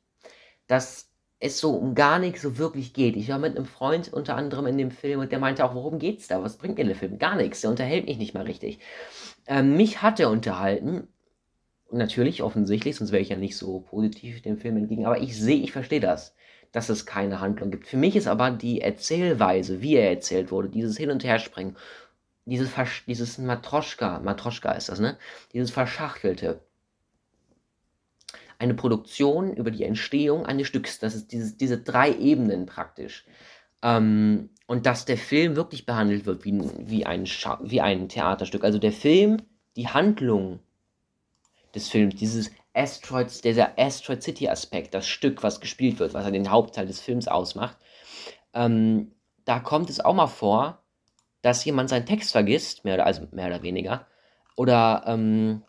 Dass 0.66 1.10
es 1.40 1.60
so 1.60 1.74
um 1.74 1.94
gar 1.94 2.18
nichts 2.18 2.42
so 2.42 2.58
wirklich 2.58 2.92
geht. 2.94 3.16
Ich 3.16 3.28
war 3.28 3.38
mit 3.38 3.56
einem 3.56 3.66
Freund 3.66 4.12
unter 4.12 4.36
anderem 4.36 4.66
in 4.66 4.76
dem 4.76 4.90
Film 4.90 5.20
und 5.20 5.30
der 5.30 5.38
meinte 5.38 5.64
auch, 5.64 5.74
worum 5.74 5.98
geht's 5.98 6.26
da? 6.26 6.42
Was 6.42 6.56
bringt 6.56 6.78
mir 6.78 6.84
der 6.84 6.96
Film? 6.96 7.18
Gar 7.18 7.36
nichts. 7.36 7.60
Der 7.60 7.70
unterhält 7.70 8.06
mich 8.06 8.18
nicht 8.18 8.34
mal 8.34 8.44
richtig. 8.44 8.80
Ähm, 9.46 9.76
mich 9.76 10.02
hat 10.02 10.18
er 10.18 10.30
unterhalten. 10.30 11.08
Natürlich, 11.90 12.42
offensichtlich, 12.42 12.96
sonst 12.96 13.12
wäre 13.12 13.22
ich 13.22 13.30
ja 13.30 13.36
nicht 13.36 13.56
so 13.56 13.80
positiv 13.80 14.42
dem 14.42 14.58
Film 14.58 14.76
entgegen. 14.76 15.06
Aber 15.06 15.20
ich 15.20 15.38
sehe, 15.40 15.62
ich 15.62 15.72
verstehe 15.72 16.00
das, 16.00 16.34
dass 16.72 16.88
es 16.88 17.06
keine 17.06 17.40
Handlung 17.40 17.70
gibt. 17.70 17.86
Für 17.86 17.96
mich 17.96 18.16
ist 18.16 18.28
aber 18.28 18.50
die 18.50 18.80
Erzählweise, 18.80 19.80
wie 19.80 19.96
er 19.96 20.10
erzählt 20.10 20.50
wurde, 20.50 20.68
dieses 20.68 20.96
Hin- 20.96 21.10
und 21.10 21.24
Herspringen, 21.24 21.76
dieses, 22.44 22.70
Versch 22.70 23.04
dieses 23.06 23.38
Matroschka, 23.38 24.20
Matroschka 24.20 24.72
ist 24.72 24.88
das, 24.88 25.00
ne? 25.00 25.16
Dieses 25.52 25.70
Verschachtelte, 25.70 26.60
eine 28.58 28.74
Produktion, 28.74 29.54
über 29.54 29.70
die 29.70 29.84
Entstehung 29.84 30.46
eines 30.46 30.66
Stücks. 30.66 30.98
Das 30.98 31.14
ist 31.14 31.32
dieses, 31.32 31.56
diese 31.56 31.78
drei 31.78 32.12
Ebenen 32.12 32.66
praktisch. 32.66 33.24
Ähm, 33.82 34.50
und 34.66 34.84
dass 34.84 35.04
der 35.04 35.16
Film 35.16 35.56
wirklich 35.56 35.86
behandelt 35.86 36.26
wird 36.26 36.44
wie, 36.44 36.60
wie, 36.78 37.06
ein 37.06 37.24
wie 37.24 37.80
ein 37.80 38.08
Theaterstück. 38.08 38.64
Also 38.64 38.78
der 38.78 38.92
Film, 38.92 39.38
die 39.76 39.88
Handlung 39.88 40.58
des 41.74 41.88
Films, 41.88 42.16
dieses 42.16 42.50
Asteroid, 42.78 43.44
dieser 43.44 43.78
Asteroid 43.78 44.22
City 44.22 44.48
Aspekt, 44.48 44.94
das 44.94 45.06
Stück, 45.06 45.42
was 45.42 45.60
gespielt 45.60 45.98
wird, 45.98 46.14
was 46.14 46.24
ja 46.24 46.30
den 46.30 46.50
Hauptteil 46.50 46.86
des 46.86 47.00
Films 47.00 47.28
ausmacht, 47.28 47.76
ähm, 48.54 49.12
da 49.44 49.60
kommt 49.60 49.90
es 49.90 50.00
auch 50.00 50.14
mal 50.14 50.26
vor, 50.26 50.82
dass 51.42 51.64
jemand 51.64 51.88
seinen 51.88 52.06
Text 52.06 52.32
vergisst, 52.32 52.84
mehr 52.84 52.94
oder, 52.94 53.06
also 53.06 53.26
mehr 53.32 53.46
oder 53.46 53.62
weniger, 53.62 54.06
oder, 54.56 55.04
ähm, 55.06 55.62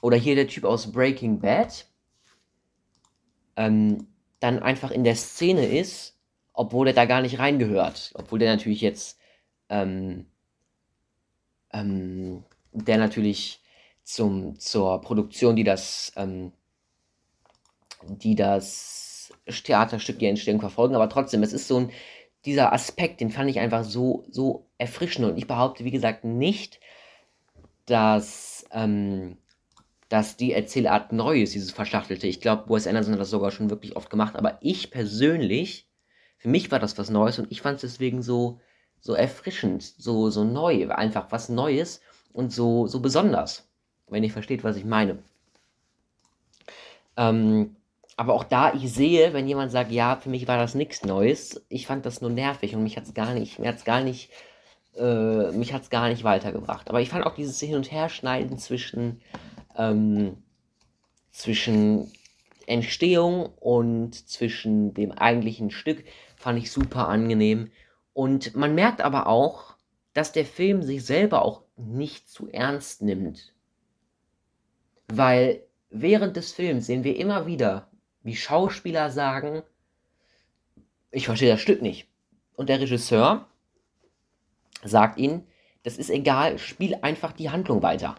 oder 0.00 0.16
hier 0.16 0.34
der 0.34 0.48
Typ 0.48 0.64
aus 0.64 0.90
Breaking 0.90 1.40
Bad, 1.40 1.86
ähm, 3.56 4.08
dann 4.40 4.60
einfach 4.60 4.90
in 4.90 5.04
der 5.04 5.16
Szene 5.16 5.66
ist, 5.66 6.18
obwohl 6.52 6.88
er 6.88 6.94
da 6.94 7.04
gar 7.04 7.20
nicht 7.20 7.38
reingehört. 7.38 8.12
Obwohl 8.14 8.38
der 8.38 8.54
natürlich 8.54 8.80
jetzt, 8.80 9.18
ähm, 9.68 10.26
ähm, 11.72 12.44
der 12.72 12.98
natürlich 12.98 13.61
zum, 14.04 14.58
zur 14.58 15.00
Produktion, 15.00 15.56
die 15.56 15.64
das, 15.64 16.12
ähm, 16.16 16.52
die 18.06 18.34
das 18.34 19.32
Theaterstück, 19.46 20.18
die 20.18 20.26
Entstehung 20.26 20.60
verfolgen, 20.60 20.94
aber 20.94 21.08
trotzdem, 21.08 21.42
es 21.42 21.52
ist 21.52 21.68
so 21.68 21.78
ein, 21.78 21.90
dieser 22.44 22.72
Aspekt, 22.72 23.20
den 23.20 23.30
fand 23.30 23.50
ich 23.50 23.60
einfach 23.60 23.84
so, 23.84 24.24
so 24.30 24.66
erfrischend. 24.78 25.26
Und 25.26 25.38
ich 25.38 25.46
behaupte, 25.46 25.84
wie 25.84 25.90
gesagt, 25.90 26.24
nicht, 26.24 26.80
dass, 27.86 28.64
ähm, 28.72 29.36
dass 30.08 30.36
die 30.36 30.52
Erzählart 30.52 31.12
neu 31.12 31.42
ist, 31.42 31.54
dieses 31.54 31.70
Verschachtelte. 31.70 32.26
Ich 32.26 32.40
glaube, 32.40 32.72
Wes 32.72 32.86
Anderson 32.86 33.14
hat 33.14 33.20
das 33.20 33.30
sogar 33.30 33.50
schon 33.50 33.70
wirklich 33.70 33.96
oft 33.96 34.10
gemacht, 34.10 34.36
aber 34.36 34.58
ich 34.60 34.90
persönlich, 34.90 35.88
für 36.36 36.48
mich 36.48 36.70
war 36.70 36.78
das 36.78 36.98
was 36.98 37.10
Neues 37.10 37.38
und 37.38 37.50
ich 37.50 37.62
fand 37.62 37.76
es 37.76 37.82
deswegen 37.82 38.22
so, 38.22 38.60
so 39.00 39.14
erfrischend, 39.14 39.82
so, 39.82 40.30
so 40.30 40.44
neu, 40.44 40.88
einfach 40.90 41.30
was 41.30 41.48
Neues 41.48 42.00
und 42.32 42.52
so, 42.52 42.86
so 42.86 43.00
besonders, 43.00 43.68
wenn 44.12 44.24
ihr 44.24 44.30
versteht, 44.30 44.64
was 44.64 44.76
ich 44.76 44.84
meine. 44.84 45.18
Ähm, 47.16 47.76
aber 48.16 48.34
auch 48.34 48.44
da, 48.44 48.74
ich 48.74 48.92
sehe, 48.92 49.32
wenn 49.32 49.48
jemand 49.48 49.72
sagt, 49.72 49.90
ja, 49.90 50.16
für 50.16 50.28
mich 50.28 50.46
war 50.46 50.58
das 50.58 50.74
nichts 50.74 51.04
Neues, 51.04 51.64
ich 51.68 51.86
fand 51.86 52.06
das 52.06 52.20
nur 52.20 52.30
nervig 52.30 52.74
und 52.74 52.82
mich 52.82 52.96
hat 52.96 53.04
es 53.04 53.14
gar 53.14 53.34
nicht, 53.34 53.58
mir 53.58 53.68
hat 53.68 53.76
es 53.78 53.84
gar 53.84 54.02
nicht, 54.02 54.30
äh, 54.96 55.50
mich 55.52 55.72
hat 55.72 55.82
es 55.82 55.90
gar 55.90 56.08
nicht 56.08 56.24
weitergebracht. 56.24 56.88
Aber 56.90 57.00
ich 57.00 57.08
fand 57.08 57.26
auch 57.26 57.34
dieses 57.34 57.58
Hin- 57.60 57.74
und 57.74 57.90
Herschneiden 57.90 58.58
zwischen, 58.58 59.20
ähm, 59.76 60.36
zwischen 61.30 62.12
Entstehung 62.66 63.46
und 63.58 64.14
zwischen 64.28 64.94
dem 64.94 65.12
eigentlichen 65.12 65.70
Stück 65.70 66.04
fand 66.36 66.58
ich 66.58 66.70
super 66.70 67.08
angenehm. 67.08 67.70
Und 68.12 68.54
man 68.54 68.74
merkt 68.74 69.00
aber 69.00 69.26
auch, 69.26 69.74
dass 70.12 70.32
der 70.32 70.44
Film 70.44 70.82
sich 70.82 71.04
selber 71.04 71.44
auch 71.44 71.62
nicht 71.76 72.28
zu 72.28 72.48
ernst 72.50 73.02
nimmt. 73.02 73.51
Weil 75.14 75.62
während 75.90 76.36
des 76.36 76.52
Films 76.52 76.86
sehen 76.86 77.04
wir 77.04 77.16
immer 77.16 77.46
wieder, 77.46 77.88
wie 78.22 78.34
Schauspieler 78.34 79.10
sagen, 79.10 79.62
ich 81.10 81.26
verstehe 81.26 81.50
das 81.50 81.60
Stück 81.60 81.82
nicht. 81.82 82.08
Und 82.56 82.70
der 82.70 82.80
Regisseur 82.80 83.46
sagt 84.82 85.18
ihnen, 85.18 85.46
das 85.82 85.98
ist 85.98 86.08
egal, 86.08 86.58
spiel 86.58 86.96
einfach 87.02 87.32
die 87.32 87.50
Handlung 87.50 87.82
weiter. 87.82 88.14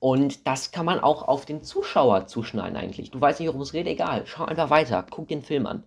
Und 0.00 0.46
das 0.46 0.70
kann 0.70 0.84
man 0.84 1.00
auch 1.00 1.26
auf 1.26 1.46
den 1.46 1.62
Zuschauer 1.62 2.26
zuschneiden 2.26 2.76
eigentlich. 2.76 3.10
Du 3.10 3.18
weißt 3.18 3.40
nicht, 3.40 3.48
worum 3.48 3.62
es 3.62 3.72
geht, 3.72 3.86
egal. 3.86 4.26
Schau 4.26 4.44
einfach 4.44 4.68
weiter, 4.68 5.06
guck 5.08 5.28
den 5.28 5.42
Film 5.42 5.66
an. 5.66 5.84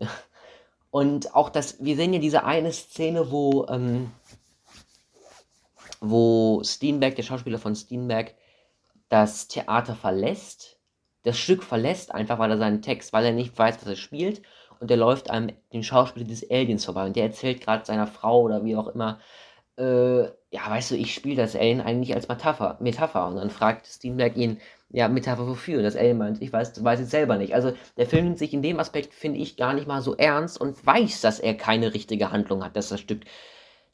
Und 0.90 1.34
auch 1.34 1.50
das, 1.50 1.82
wir 1.84 1.96
sehen 1.96 2.14
ja 2.14 2.20
diese 2.20 2.44
eine 2.44 2.72
Szene, 2.72 3.30
wo, 3.30 3.66
ähm, 3.68 4.12
wo 6.02 6.62
Steenbeck, 6.64 7.16
der 7.16 7.22
Schauspieler 7.22 7.58
von 7.58 7.74
Steenbeck, 7.74 8.34
das 9.08 9.48
Theater 9.48 9.94
verlässt. 9.94 10.78
Das 11.22 11.38
Stück 11.38 11.62
verlässt 11.62 12.12
einfach, 12.12 12.38
weil 12.38 12.50
er 12.50 12.58
seinen 12.58 12.82
Text, 12.82 13.12
weil 13.12 13.24
er 13.24 13.32
nicht 13.32 13.56
weiß, 13.56 13.76
was 13.80 13.88
er 13.88 13.96
spielt. 13.96 14.42
Und 14.80 14.90
der 14.90 14.96
läuft 14.96 15.30
einem 15.30 15.52
den 15.72 15.84
Schauspieler 15.84 16.26
des 16.26 16.50
Aliens 16.50 16.84
vorbei. 16.84 17.06
Und 17.06 17.14
der 17.14 17.24
erzählt 17.24 17.60
gerade 17.60 17.84
seiner 17.84 18.08
Frau 18.08 18.42
oder 18.42 18.64
wie 18.64 18.74
auch 18.74 18.88
immer, 18.88 19.20
äh, 19.78 20.22
ja, 20.24 20.68
weißt 20.68 20.90
du, 20.90 20.96
ich 20.96 21.14
spiele 21.14 21.36
das 21.36 21.54
Alien 21.54 21.80
eigentlich 21.80 22.14
als 22.14 22.28
Metapher, 22.28 22.76
Metapher. 22.80 23.28
Und 23.28 23.36
dann 23.36 23.50
fragt 23.50 23.86
Steenbeck 23.86 24.36
ihn, 24.36 24.60
ja, 24.90 25.08
Metapher 25.08 25.46
wofür? 25.46 25.78
Und 25.78 25.84
das 25.84 25.96
Alien 25.96 26.18
meint, 26.18 26.42
ich 26.42 26.52
weiß, 26.52 26.82
weiß 26.82 27.00
es 27.00 27.10
selber 27.10 27.38
nicht. 27.38 27.54
Also 27.54 27.72
der 27.96 28.06
Film 28.06 28.24
nimmt 28.24 28.38
sich 28.38 28.52
in 28.52 28.62
dem 28.62 28.80
Aspekt, 28.80 29.14
finde 29.14 29.38
ich, 29.38 29.56
gar 29.56 29.72
nicht 29.72 29.86
mal 29.86 30.02
so 30.02 30.16
ernst 30.16 30.60
und 30.60 30.84
weiß, 30.84 31.20
dass 31.20 31.38
er 31.38 31.54
keine 31.54 31.94
richtige 31.94 32.32
Handlung 32.32 32.64
hat, 32.64 32.76
dass 32.76 32.88
das 32.88 33.00
Stück, 33.00 33.22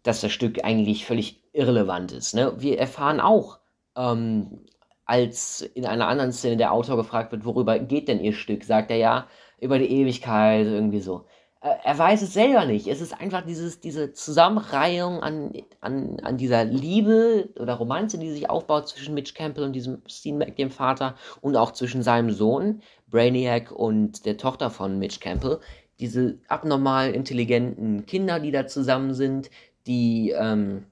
dass 0.02 0.20
das 0.20 0.32
Stück 0.32 0.64
eigentlich 0.64 1.04
völlig 1.04 1.42
irrelevant 1.52 2.12
ist. 2.12 2.34
Ne? 2.34 2.54
Wir 2.58 2.78
erfahren 2.78 3.20
auch, 3.20 3.58
ähm, 3.96 4.61
als 5.04 5.62
in 5.62 5.87
einer 5.87 6.06
anderen 6.06 6.32
Szene 6.32 6.58
der 6.58 6.72
Autor 6.72 6.96
gefragt 6.96 7.32
wird, 7.32 7.44
worüber 7.44 7.78
geht 7.78 8.08
denn 8.08 8.20
ihr 8.20 8.34
Stück, 8.34 8.64
sagt 8.64 8.90
er 8.90 8.98
ja, 8.98 9.26
über 9.58 9.78
die 9.78 9.90
Ewigkeit, 9.90 10.66
irgendwie 10.66 11.00
so. 11.00 11.24
Äh, 11.61 11.74
er 11.82 11.98
weiß 11.98 12.22
es 12.22 12.34
selber 12.34 12.64
nicht. 12.64 12.87
Es 12.87 13.00
ist 13.00 13.18
einfach 13.18 13.44
dieses, 13.44 13.80
diese 13.80 14.12
Zusammenreihung 14.12 15.20
an, 15.22 15.52
an, 15.80 16.20
an 16.22 16.37
dieser 16.37 16.64
Liebe 16.64 17.48
oder 17.58 17.74
Romanze, 17.74 18.18
die 18.18 18.30
sich 18.30 18.48
aufbaut 18.48 18.88
zwischen 18.88 19.14
Mitch 19.14 19.34
Campbell 19.34 19.64
und 19.64 19.72
diesem 19.72 20.02
Steenbeck, 20.06 20.56
dem 20.56 20.70
Vater, 20.70 21.16
und 21.40 21.56
auch 21.56 21.72
zwischen 21.72 22.02
seinem 22.02 22.30
Sohn, 22.30 22.82
Brainiac, 23.08 23.72
und 23.72 24.24
der 24.26 24.37
Tochter 24.37 24.70
von 24.70 24.98
Mitch 24.98 25.20
Campbell. 25.20 25.58
Diese 26.00 26.38
abnormal 26.46 27.12
intelligenten 27.12 28.06
Kinder, 28.06 28.38
die 28.38 28.52
da 28.52 28.68
zusammen 28.68 29.14
sind, 29.14 29.50
die, 29.88 30.31
ähm, 30.31 30.85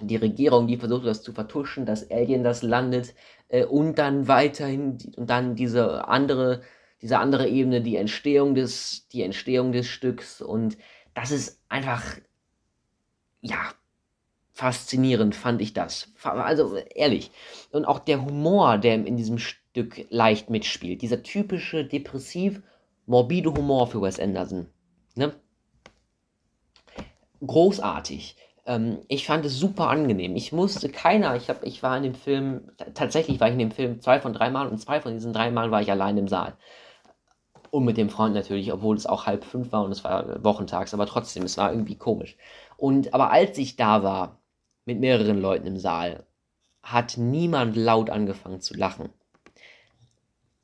die 0.00 0.16
Regierung, 0.16 0.66
die 0.66 0.78
versucht, 0.78 1.06
das 1.06 1.22
zu 1.22 1.32
vertuschen, 1.32 1.84
das 1.86 2.10
Alien, 2.10 2.44
das 2.44 2.62
landet, 2.62 3.14
äh, 3.48 3.64
und 3.64 3.98
dann 3.98 4.28
weiterhin, 4.28 4.98
und 5.16 5.28
dann 5.28 5.54
diese 5.56 6.08
andere 6.08 6.62
diese 7.02 7.18
andere 7.18 7.48
Ebene, 7.48 7.82
die 7.82 7.96
Entstehung 7.96 8.54
des, 8.54 9.08
die 9.08 9.22
Entstehung 9.22 9.72
des 9.72 9.88
Stücks 9.88 10.40
und 10.40 10.78
das 11.14 11.32
ist 11.32 11.60
einfach, 11.68 12.16
ja, 13.40 13.58
faszinierend 14.52 15.34
fand 15.34 15.60
ich 15.60 15.74
das. 15.74 16.12
Also 16.22 16.76
ehrlich. 16.76 17.32
Und 17.72 17.84
auch 17.84 17.98
der 17.98 18.24
Humor, 18.24 18.78
der 18.78 18.94
in 18.94 19.16
diesem 19.16 19.38
Stück 19.38 20.06
leicht 20.10 20.48
mitspielt, 20.48 21.02
dieser 21.02 21.22
typische 21.22 21.84
depressiv 21.84 22.62
morbide 23.06 23.52
Humor 23.52 23.88
für 23.88 24.00
Wes 24.00 24.20
Anderson. 24.20 24.68
Ne? 25.16 25.34
Großartig. 27.44 28.36
Ähm, 28.66 29.00
ich 29.08 29.26
fand 29.26 29.44
es 29.44 29.58
super 29.58 29.88
angenehm. 29.88 30.36
Ich 30.36 30.52
musste 30.52 30.88
keiner, 30.88 31.34
ich, 31.36 31.48
hab, 31.48 31.64
ich 31.64 31.82
war 31.82 31.96
in 31.96 32.04
dem 32.04 32.14
Film, 32.14 32.70
tatsächlich 32.94 33.40
war 33.40 33.48
ich 33.48 33.54
in 33.54 33.58
dem 33.58 33.72
Film 33.72 34.00
zwei 34.00 34.20
von 34.20 34.32
drei 34.32 34.50
Mal 34.50 34.68
und 34.68 34.78
zwei 34.78 35.00
von 35.00 35.12
diesen 35.12 35.32
drei 35.32 35.50
Mal 35.50 35.70
war 35.70 35.82
ich 35.82 35.90
allein 35.90 36.16
im 36.18 36.28
Saal. 36.28 36.56
Und 37.70 37.84
mit 37.84 37.96
dem 37.96 38.10
Freund 38.10 38.34
natürlich, 38.34 38.72
obwohl 38.72 38.96
es 38.96 39.06
auch 39.06 39.26
halb 39.26 39.44
fünf 39.44 39.72
war 39.72 39.84
und 39.84 39.92
es 39.92 40.04
war 40.04 40.44
wochentags, 40.44 40.94
aber 40.94 41.06
trotzdem, 41.06 41.42
es 41.44 41.56
war 41.56 41.72
irgendwie 41.72 41.96
komisch. 41.96 42.36
Und 42.76 43.14
aber 43.14 43.30
als 43.30 43.58
ich 43.58 43.76
da 43.76 44.02
war, 44.02 44.38
mit 44.84 45.00
mehreren 45.00 45.40
Leuten 45.40 45.66
im 45.66 45.78
Saal, 45.78 46.26
hat 46.82 47.16
niemand 47.16 47.76
laut 47.76 48.10
angefangen 48.10 48.60
zu 48.60 48.74
lachen. 48.74 49.08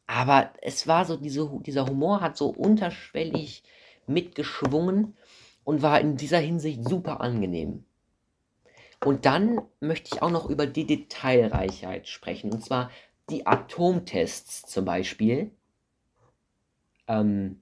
Aber 0.06 0.50
es 0.62 0.86
war 0.86 1.04
so, 1.04 1.16
diese, 1.16 1.48
dieser 1.64 1.86
Humor 1.86 2.20
hat 2.20 2.36
so 2.36 2.48
unterschwellig 2.48 3.62
mitgeschwungen 4.06 5.16
und 5.68 5.82
war 5.82 6.00
in 6.00 6.16
dieser 6.16 6.38
Hinsicht 6.38 6.88
super 6.88 7.20
angenehm. 7.20 7.84
Und 9.04 9.26
dann 9.26 9.60
möchte 9.80 10.14
ich 10.14 10.22
auch 10.22 10.30
noch 10.30 10.48
über 10.48 10.66
die 10.66 10.86
Detailreichheit 10.86 12.08
sprechen. 12.08 12.50
Und 12.52 12.64
zwar 12.64 12.90
die 13.28 13.46
Atomtests 13.46 14.62
zum 14.62 14.84
Beispiel 14.86 15.52
ähm, 17.08 17.60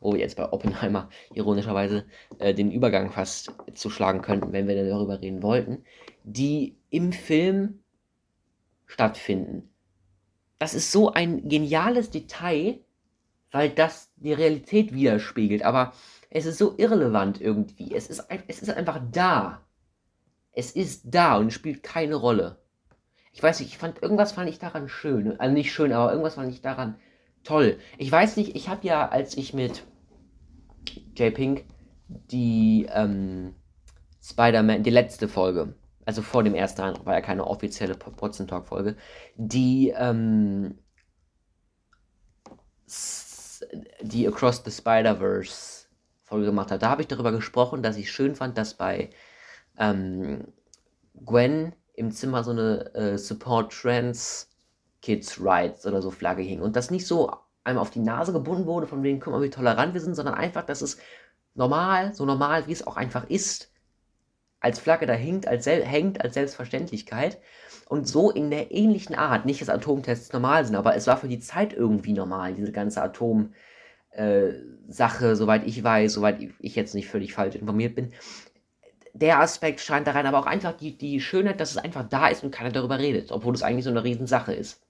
wo 0.00 0.12
wir 0.12 0.20
jetzt 0.20 0.36
bei 0.36 0.52
Oppenheimer 0.52 1.08
ironischerweise 1.32 2.04
äh, 2.38 2.52
den 2.54 2.72
Übergang 2.72 3.10
fast 3.12 3.52
zuschlagen 3.74 4.20
könnten, 4.20 4.52
wenn 4.52 4.66
wir 4.66 4.88
darüber 4.88 5.20
reden 5.20 5.42
wollten, 5.42 5.84
die 6.24 6.76
im 6.90 7.12
Film 7.12 7.80
stattfinden. 8.86 9.70
Das 10.58 10.74
ist 10.74 10.92
so 10.92 11.12
ein 11.12 11.48
geniales 11.48 12.10
Detail, 12.10 12.80
weil 13.50 13.70
das 13.70 14.10
die 14.16 14.32
Realität 14.32 14.92
widerspiegelt, 14.92 15.62
aber 15.62 15.92
es 16.32 16.46
ist 16.46 16.58
so 16.58 16.74
irrelevant 16.76 17.40
irgendwie. 17.40 17.94
Es 17.94 18.08
ist, 18.08 18.24
es 18.48 18.62
ist 18.62 18.70
einfach 18.70 19.00
da. 19.10 19.62
Es 20.52 20.72
ist 20.72 21.04
da 21.06 21.36
und 21.36 21.52
spielt 21.52 21.82
keine 21.82 22.14
Rolle. 22.14 22.58
Ich 23.32 23.42
weiß 23.42 23.60
nicht, 23.60 23.70
ich 23.70 23.78
fand, 23.78 24.02
irgendwas 24.02 24.32
fand 24.32 24.50
ich 24.50 24.58
daran 24.58 24.88
schön. 24.88 25.38
Also 25.40 25.54
nicht 25.54 25.72
schön, 25.72 25.92
aber 25.92 26.10
irgendwas 26.10 26.34
fand 26.34 26.52
ich 26.52 26.60
daran 26.60 26.96
toll. 27.44 27.78
Ich 27.98 28.12
weiß 28.12 28.36
nicht, 28.36 28.54
ich 28.54 28.68
habe 28.68 28.86
ja, 28.86 29.08
als 29.08 29.36
ich 29.36 29.54
mit 29.54 29.84
J. 31.16 31.32
Pink 31.32 31.64
die 32.08 32.86
ähm, 32.92 33.54
Spider-Man, 34.22 34.82
die 34.82 34.90
letzte 34.90 35.28
Folge 35.28 35.74
also 36.04 36.22
vor 36.22 36.42
dem 36.42 36.54
ersten 36.54 36.82
Eindruck 36.82 37.06
war 37.06 37.14
ja 37.14 37.20
keine 37.20 37.46
offizielle 37.46 37.94
Potzen 37.94 38.48
Talk 38.48 38.66
Folge, 38.66 38.96
die 39.36 39.92
ähm, 39.96 40.78
die 44.02 44.26
Across 44.26 44.62
the 44.64 44.70
Spider-Verse 44.70 45.81
Folge 46.32 46.46
gemacht 46.46 46.70
hat. 46.70 46.82
Da 46.82 46.88
habe 46.88 47.02
ich 47.02 47.08
darüber 47.08 47.30
gesprochen, 47.30 47.82
dass 47.82 47.98
ich 47.98 48.10
schön 48.10 48.34
fand, 48.34 48.56
dass 48.56 48.72
bei 48.74 49.10
ähm, 49.78 50.46
Gwen 51.26 51.74
im 51.94 52.10
Zimmer 52.10 52.42
so 52.42 52.52
eine 52.52 52.94
äh, 52.94 53.18
Support 53.18 53.70
Trans 53.72 54.48
Kids 55.02 55.38
Rights 55.42 55.86
oder 55.86 56.00
so 56.00 56.10
Flagge 56.10 56.42
hing 56.42 56.62
und 56.62 56.74
das 56.74 56.90
nicht 56.90 57.06
so 57.06 57.30
einem 57.64 57.78
auf 57.78 57.90
die 57.90 58.00
Nase 58.00 58.32
gebunden 58.32 58.64
wurde, 58.66 58.86
von 58.86 59.02
wegen, 59.02 59.20
guck 59.20 59.34
mal, 59.34 59.42
wie 59.42 59.50
tolerant 59.50 59.92
wir 59.92 60.00
sind, 60.00 60.14
sondern 60.14 60.34
einfach, 60.34 60.64
dass 60.64 60.80
es 60.80 60.96
normal, 61.54 62.14
so 62.14 62.24
normal, 62.24 62.66
wie 62.66 62.72
es 62.72 62.86
auch 62.86 62.96
einfach 62.96 63.28
ist, 63.28 63.70
als 64.58 64.78
Flagge 64.78 65.04
da 65.04 65.12
hängt 65.12 65.46
als, 65.46 65.66
hängt 65.66 66.22
als 66.22 66.32
Selbstverständlichkeit 66.32 67.40
und 67.88 68.08
so 68.08 68.30
in 68.30 68.50
der 68.50 68.70
ähnlichen 68.72 69.16
Art, 69.16 69.44
nicht 69.44 69.60
dass 69.60 69.68
Atomtests 69.68 70.32
normal 70.32 70.64
sind, 70.64 70.76
aber 70.76 70.96
es 70.96 71.06
war 71.06 71.18
für 71.18 71.28
die 71.28 71.40
Zeit 71.40 71.74
irgendwie 71.74 72.14
normal, 72.14 72.54
diese 72.54 72.72
ganze 72.72 73.02
Atom- 73.02 73.52
äh, 74.12 74.52
Sache, 74.88 75.36
soweit 75.36 75.66
ich 75.66 75.82
weiß, 75.82 76.12
soweit 76.14 76.38
ich 76.58 76.76
jetzt 76.76 76.94
nicht 76.94 77.08
völlig 77.08 77.32
falsch 77.32 77.56
informiert 77.56 77.94
bin. 77.94 78.12
Der 79.14 79.40
Aspekt 79.40 79.80
scheint 79.80 80.06
da 80.06 80.12
rein, 80.12 80.26
aber 80.26 80.38
auch 80.38 80.46
einfach 80.46 80.72
die, 80.72 80.96
die 80.96 81.20
Schönheit, 81.20 81.60
dass 81.60 81.72
es 81.72 81.76
einfach 81.76 82.08
da 82.08 82.28
ist 82.28 82.42
und 82.42 82.50
keiner 82.50 82.72
darüber 82.72 82.98
redet, 82.98 83.30
obwohl 83.30 83.54
es 83.54 83.62
eigentlich 83.62 83.84
so 83.84 83.90
eine 83.90 84.04
Riesensache 84.04 84.54
ist. 84.54 84.82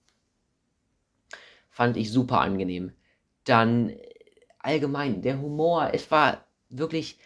Fand 1.70 1.96
ich 1.96 2.12
super 2.12 2.40
angenehm. 2.40 2.92
Dann 3.44 3.92
allgemein, 4.60 5.22
der 5.22 5.40
Humor, 5.40 5.90
es 5.92 6.10
war 6.10 6.44
wirklich, 6.68 7.18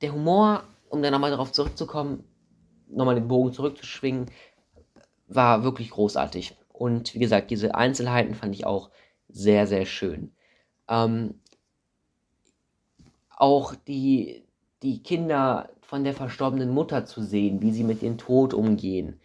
der 0.00 0.12
Humor 0.12 0.64
um 0.94 1.02
dann 1.02 1.12
nochmal 1.12 1.30
darauf 1.30 1.52
zurückzukommen, 1.52 2.24
nochmal 2.88 3.16
den 3.16 3.28
Bogen 3.28 3.52
zurückzuschwingen, 3.52 4.30
war 5.26 5.64
wirklich 5.64 5.90
großartig. 5.90 6.56
Und 6.72 7.14
wie 7.14 7.18
gesagt, 7.18 7.50
diese 7.50 7.74
Einzelheiten 7.74 8.34
fand 8.34 8.54
ich 8.54 8.64
auch 8.64 8.90
sehr, 9.28 9.66
sehr 9.66 9.86
schön. 9.86 10.32
Ähm, 10.88 11.40
auch 13.36 13.74
die, 13.74 14.44
die 14.82 15.02
Kinder 15.02 15.70
von 15.82 16.04
der 16.04 16.14
verstorbenen 16.14 16.70
Mutter 16.70 17.04
zu 17.04 17.22
sehen, 17.22 17.62
wie 17.62 17.72
sie 17.72 17.84
mit 17.84 18.02
dem 18.02 18.18
Tod 18.18 18.54
umgehen. 18.54 19.20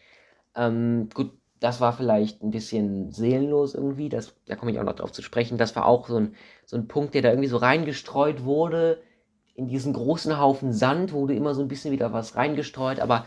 Ähm, 0.56 1.10
gut, 1.14 1.32
das 1.60 1.82
war 1.82 1.94
vielleicht 1.94 2.42
ein 2.42 2.52
bisschen 2.52 3.12
seelenlos 3.12 3.76
irgendwie, 3.76 4.10
das, 4.10 4.36
da 4.46 4.56
komme 4.56 4.72
ich 4.72 4.80
auch 4.80 4.84
noch 4.84 4.96
drauf 4.96 5.12
zu 5.12 5.22
sprechen. 5.22 5.58
Das 5.58 5.76
war 5.76 5.86
auch 5.86 6.08
so 6.08 6.18
ein, 6.18 6.36
so 6.66 6.78
ein 6.78 6.88
Punkt, 6.88 7.14
der 7.14 7.22
da 7.22 7.30
irgendwie 7.30 7.50
so 7.50 7.58
reingestreut 7.58 8.44
wurde, 8.44 9.02
in 9.56 9.68
diesen 9.68 9.92
großen 9.92 10.40
Haufen 10.40 10.72
Sand 10.72 11.12
wurde 11.12 11.36
immer 11.36 11.54
so 11.54 11.62
ein 11.62 11.68
bisschen 11.68 11.92
wieder 11.92 12.14
was 12.14 12.36
reingestreut, 12.36 13.02
aber 13.02 13.26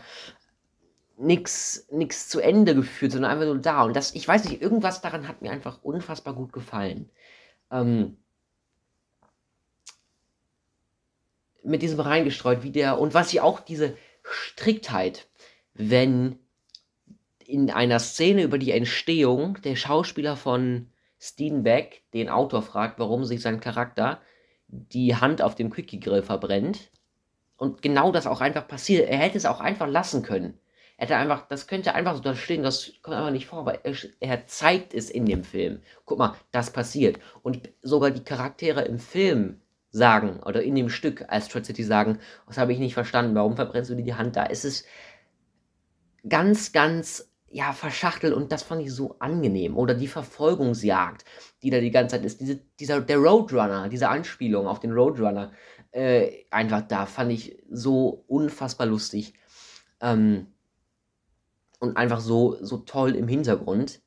nichts 1.15 1.85
zu 2.27 2.39
Ende 2.39 2.73
geführt, 2.73 3.11
sondern 3.11 3.31
einfach 3.31 3.45
so 3.45 3.55
da. 3.55 3.83
Und 3.83 3.95
das, 3.95 4.15
ich 4.15 4.27
weiß 4.27 4.45
nicht, 4.45 4.61
irgendwas 4.61 5.01
daran 5.01 5.27
hat 5.27 5.43
mir 5.43 5.51
einfach 5.51 5.83
unfassbar 5.83 6.33
gut 6.33 6.51
gefallen. 6.51 7.11
Ähm, 7.71 8.17
mit 11.63 11.81
diesem 11.81 11.99
reingestreut, 11.99 12.63
wie 12.63 12.71
der, 12.71 12.99
und 12.99 13.13
was 13.13 13.33
ich 13.33 13.41
auch 13.41 13.59
diese 13.59 13.95
Striktheit, 14.23 15.27
wenn 15.73 16.39
in 17.45 17.71
einer 17.71 17.99
Szene 17.99 18.43
über 18.43 18.57
die 18.57 18.71
Entstehung 18.71 19.61
der 19.63 19.75
Schauspieler 19.75 20.35
von 20.35 20.89
Steenbeck 21.19 22.03
den 22.13 22.29
Autor 22.29 22.61
fragt, 22.61 22.99
warum 22.99 23.23
sich 23.25 23.41
sein 23.41 23.59
Charakter 23.59 24.21
die 24.67 25.15
Hand 25.15 25.41
auf 25.41 25.55
dem 25.55 25.69
Quickie-Grill 25.69 26.23
verbrennt. 26.23 26.91
Und 27.57 27.81
genau 27.81 28.11
das 28.11 28.27
auch 28.27 28.41
einfach 28.41 28.67
passiert. 28.67 29.09
Er 29.09 29.17
hätte 29.17 29.37
es 29.37 29.45
auch 29.45 29.59
einfach 29.59 29.87
lassen 29.87 30.23
können. 30.23 30.59
Er 30.97 31.05
hätte 31.05 31.15
einfach, 31.15 31.47
das 31.47 31.67
könnte 31.67 31.95
einfach 31.95 32.15
so 32.15 32.21
da 32.21 32.35
stehen, 32.35 32.63
das 32.63 32.93
kommt 33.01 33.17
einfach 33.17 33.31
nicht 33.31 33.47
vor, 33.47 33.59
aber 33.59 33.85
er, 33.85 33.95
er, 34.19 34.47
zeigt 34.47 34.93
es 34.93 35.09
in 35.09 35.25
dem 35.25 35.43
Film. 35.43 35.81
Guck 36.05 36.19
mal, 36.19 36.35
das 36.51 36.71
passiert. 36.71 37.19
Und 37.41 37.69
sogar 37.81 38.11
die 38.11 38.23
Charaktere 38.23 38.81
im 38.81 38.99
Film 38.99 39.61
sagen, 39.93 40.41
oder 40.43 40.63
in 40.63 40.75
dem 40.75 40.89
Stück 40.89 41.23
als 41.29 41.45
City 41.45 41.83
sagen, 41.83 42.19
das 42.47 42.57
habe 42.57 42.73
ich 42.73 42.79
nicht 42.79 42.95
verstanden, 42.95 43.35
warum 43.35 43.55
verbrennst 43.55 43.91
du 43.91 43.95
dir 43.95 44.03
die 44.03 44.15
Hand 44.15 44.35
da? 44.35 44.45
Es 44.45 44.65
ist 44.65 44.85
ganz, 46.27 46.73
ganz 46.73 47.31
ja, 47.49 47.71
verschachtelt 47.71 48.33
und 48.33 48.51
das 48.51 48.63
fand 48.63 48.81
ich 48.81 48.91
so 48.91 49.15
angenehm. 49.19 49.77
Oder 49.77 49.93
die 49.93 50.07
Verfolgungsjagd, 50.07 51.23
die 51.61 51.69
da 51.69 51.79
die 51.79 51.91
ganze 51.91 52.15
Zeit 52.15 52.25
ist. 52.25 52.41
Diese, 52.41 52.59
dieser, 52.79 52.99
der 53.01 53.17
Roadrunner, 53.17 53.87
diese 53.89 54.09
Anspielung 54.09 54.65
auf 54.65 54.79
den 54.79 54.91
Roadrunner, 54.91 55.51
äh, 55.91 56.45
einfach 56.49 56.81
da 56.81 57.05
fand 57.05 57.31
ich 57.31 57.63
so 57.69 58.23
unfassbar 58.27 58.87
lustig. 58.87 59.35
Ähm, 60.01 60.47
und 61.79 61.95
einfach 61.95 62.21
so, 62.21 62.57
so 62.61 62.77
toll 62.77 63.15
im 63.15 63.27
Hintergrund. 63.27 64.01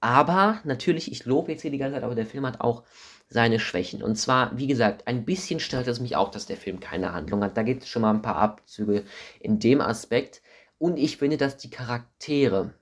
Aber 0.00 0.60
natürlich, 0.64 1.12
ich 1.12 1.26
lobe 1.26 1.52
jetzt 1.52 1.60
hier 1.60 1.70
die 1.70 1.76
ganze 1.76 1.96
Zeit, 1.96 2.04
aber 2.04 2.14
der 2.14 2.24
Film 2.24 2.46
hat 2.46 2.62
auch 2.62 2.84
seine 3.30 3.60
Schwächen. 3.60 4.02
Und 4.02 4.16
zwar, 4.16 4.58
wie 4.58 4.66
gesagt, 4.66 5.06
ein 5.06 5.24
bisschen 5.24 5.60
stört 5.60 5.86
es 5.86 6.00
mich 6.00 6.16
auch, 6.16 6.30
dass 6.30 6.46
der 6.46 6.56
Film 6.56 6.80
keine 6.80 7.12
Handlung 7.12 7.42
hat. 7.42 7.56
Da 7.56 7.62
gibt 7.62 7.84
es 7.84 7.88
schon 7.88 8.02
mal 8.02 8.12
ein 8.12 8.22
paar 8.22 8.36
Abzüge 8.36 9.04
in 9.38 9.60
dem 9.60 9.80
Aspekt. 9.80 10.42
Und 10.78 10.98
ich 10.98 11.16
finde, 11.16 11.36
dass 11.36 11.56
die 11.56 11.70
Charaktere 11.70 12.74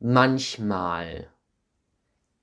manchmal 0.00 1.28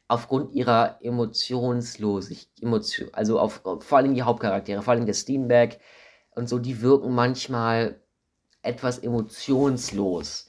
aufgrund 0.07 0.53
ihrer 0.53 0.99
Emotionslosigkeit, 1.01 2.61
Emotion, 2.61 3.09
also 3.13 3.39
auf, 3.39 3.61
vor 3.63 3.97
allem 3.97 4.13
die 4.13 4.23
Hauptcharaktere, 4.23 4.81
vor 4.81 4.93
allem 4.93 5.05
der 5.05 5.13
Steenberg 5.13 5.79
und 6.31 6.47
so, 6.47 6.59
die 6.59 6.81
wirken 6.81 7.13
manchmal 7.13 7.99
etwas 8.61 8.99
emotionslos. 8.99 10.47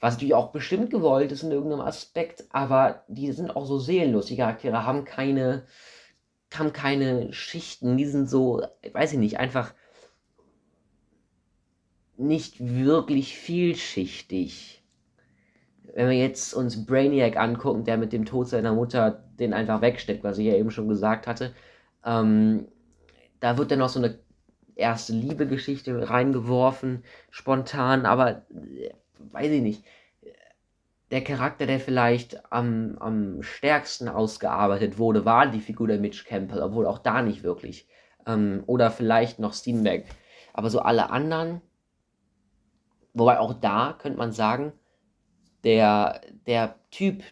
Was 0.00 0.14
natürlich 0.14 0.34
auch 0.34 0.52
bestimmt 0.52 0.90
gewollt 0.90 1.32
ist 1.32 1.42
in 1.42 1.50
irgendeinem 1.50 1.80
Aspekt, 1.80 2.44
aber 2.50 3.02
die 3.08 3.32
sind 3.32 3.54
auch 3.54 3.66
so 3.66 3.78
seelenlos. 3.78 4.26
Die 4.26 4.36
Charaktere 4.36 4.86
haben 4.86 5.04
keine, 5.04 5.64
haben 6.54 6.72
keine 6.72 7.32
Schichten, 7.32 7.96
die 7.96 8.06
sind 8.06 8.30
so, 8.30 8.62
weiß 8.92 9.14
ich 9.14 9.18
nicht, 9.18 9.40
einfach 9.40 9.74
nicht 12.16 12.56
wirklich 12.60 13.36
vielschichtig. 13.36 14.84
Wenn 15.94 16.10
wir 16.10 16.16
jetzt 16.16 16.54
uns 16.54 16.86
Brainiac 16.86 17.36
angucken, 17.36 17.84
der 17.84 17.96
mit 17.96 18.12
dem 18.12 18.24
Tod 18.24 18.48
seiner 18.48 18.74
Mutter 18.74 19.24
den 19.38 19.52
einfach 19.52 19.80
wegsteckt, 19.80 20.22
was 20.22 20.38
ich 20.38 20.46
ja 20.46 20.54
eben 20.54 20.70
schon 20.70 20.88
gesagt 20.88 21.26
hatte, 21.26 21.54
ähm, 22.04 22.68
da 23.40 23.56
wird 23.58 23.70
dann 23.70 23.78
noch 23.80 23.88
so 23.88 23.98
eine 23.98 24.18
erste 24.74 25.12
Liebe-Geschichte 25.12 26.08
reingeworfen, 26.08 27.04
spontan, 27.30 28.06
aber 28.06 28.42
weiß 29.32 29.50
ich 29.52 29.62
nicht. 29.62 29.84
Der 31.10 31.24
Charakter, 31.24 31.66
der 31.66 31.80
vielleicht 31.80 32.52
am, 32.52 32.96
am 32.98 33.42
stärksten 33.42 34.08
ausgearbeitet 34.08 34.98
wurde, 34.98 35.24
war 35.24 35.46
die 35.46 35.60
Figur 35.60 35.88
der 35.88 35.98
Mitch 35.98 36.24
Campbell, 36.26 36.62
obwohl 36.62 36.86
auch 36.86 36.98
da 36.98 37.22
nicht 37.22 37.42
wirklich. 37.42 37.88
Ähm, 38.26 38.62
oder 38.66 38.90
vielleicht 38.90 39.38
noch 39.38 39.54
Steenbeck. 39.54 40.04
Aber 40.52 40.68
so 40.68 40.80
alle 40.80 41.10
anderen, 41.10 41.62
Wobei 43.18 43.40
auch 43.40 43.54
da 43.54 43.96
könnte 43.98 44.18
man 44.18 44.30
sagen, 44.30 44.72
der, 45.64 46.20
der 46.46 46.76
Typ, 46.90 47.24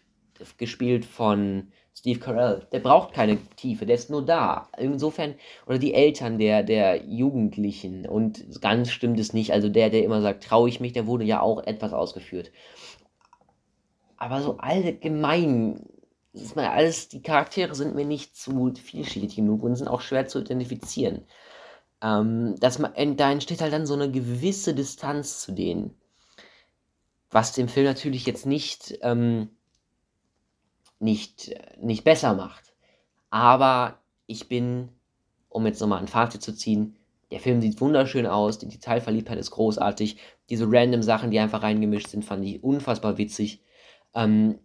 gespielt 0.58 1.04
von 1.06 1.72
Steve 1.98 2.20
Carell, 2.20 2.66
der 2.72 2.80
braucht 2.80 3.14
keine 3.14 3.38
Tiefe, 3.56 3.86
der 3.86 3.96
ist 3.96 4.10
nur 4.10 4.24
da. 4.24 4.68
Insofern, 4.76 5.34
oder 5.66 5.78
die 5.78 5.94
Eltern 5.94 6.38
der, 6.38 6.62
der 6.62 7.04
Jugendlichen, 7.06 8.06
und 8.06 8.60
ganz 8.60 8.90
stimmt 8.90 9.18
es 9.18 9.32
nicht, 9.32 9.52
also 9.52 9.70
der, 9.70 9.88
der 9.88 10.04
immer 10.04 10.20
sagt, 10.20 10.44
traue 10.44 10.68
ich 10.68 10.78
mich, 10.78 10.92
der 10.92 11.06
wurde 11.06 11.24
ja 11.24 11.40
auch 11.40 11.64
etwas 11.64 11.94
ausgeführt. 11.94 12.52
Aber 14.18 14.42
so 14.42 14.58
allgemein, 14.58 15.86
ist 16.34 16.54
mir 16.54 16.70
alles, 16.70 17.08
die 17.08 17.22
Charaktere 17.22 17.74
sind 17.74 17.94
mir 17.94 18.04
nicht 18.04 18.36
zu 18.36 18.72
vielschichtig 18.74 19.36
genug 19.36 19.62
und 19.62 19.74
sind 19.76 19.88
auch 19.88 20.02
schwer 20.02 20.26
zu 20.26 20.40
identifizieren. 20.40 21.24
Ähm, 22.02 22.56
dass 22.60 22.76
da 22.76 23.30
entsteht 23.30 23.62
halt 23.62 23.72
dann 23.72 23.86
so 23.86 23.94
eine 23.94 24.10
gewisse 24.10 24.74
Distanz 24.74 25.40
zu 25.40 25.52
denen. 25.52 25.94
Was 27.30 27.52
den 27.52 27.70
Film 27.70 27.86
natürlich 27.86 28.26
jetzt 28.26 28.44
nicht, 28.44 28.98
ähm, 29.00 29.55
nicht, 30.98 31.54
nicht 31.80 32.04
besser 32.04 32.34
macht. 32.34 32.74
Aber 33.30 33.98
ich 34.26 34.48
bin, 34.48 34.88
um 35.48 35.66
jetzt 35.66 35.80
nochmal 35.80 36.00
ein 36.00 36.08
Fazit 36.08 36.42
zu 36.42 36.54
ziehen, 36.54 36.96
der 37.30 37.40
Film 37.40 37.60
sieht 37.60 37.80
wunderschön 37.80 38.26
aus, 38.26 38.58
die 38.58 38.68
Detailverliebtheit 38.68 39.38
ist 39.38 39.50
großartig. 39.50 40.16
Diese 40.48 40.66
random 40.70 41.02
Sachen, 41.02 41.30
die 41.30 41.40
einfach 41.40 41.62
reingemischt 41.62 42.08
sind, 42.08 42.24
fand 42.24 42.44
ich 42.44 42.62
unfassbar 42.62 43.18
witzig. 43.18 43.62
Ähm, 44.14 44.60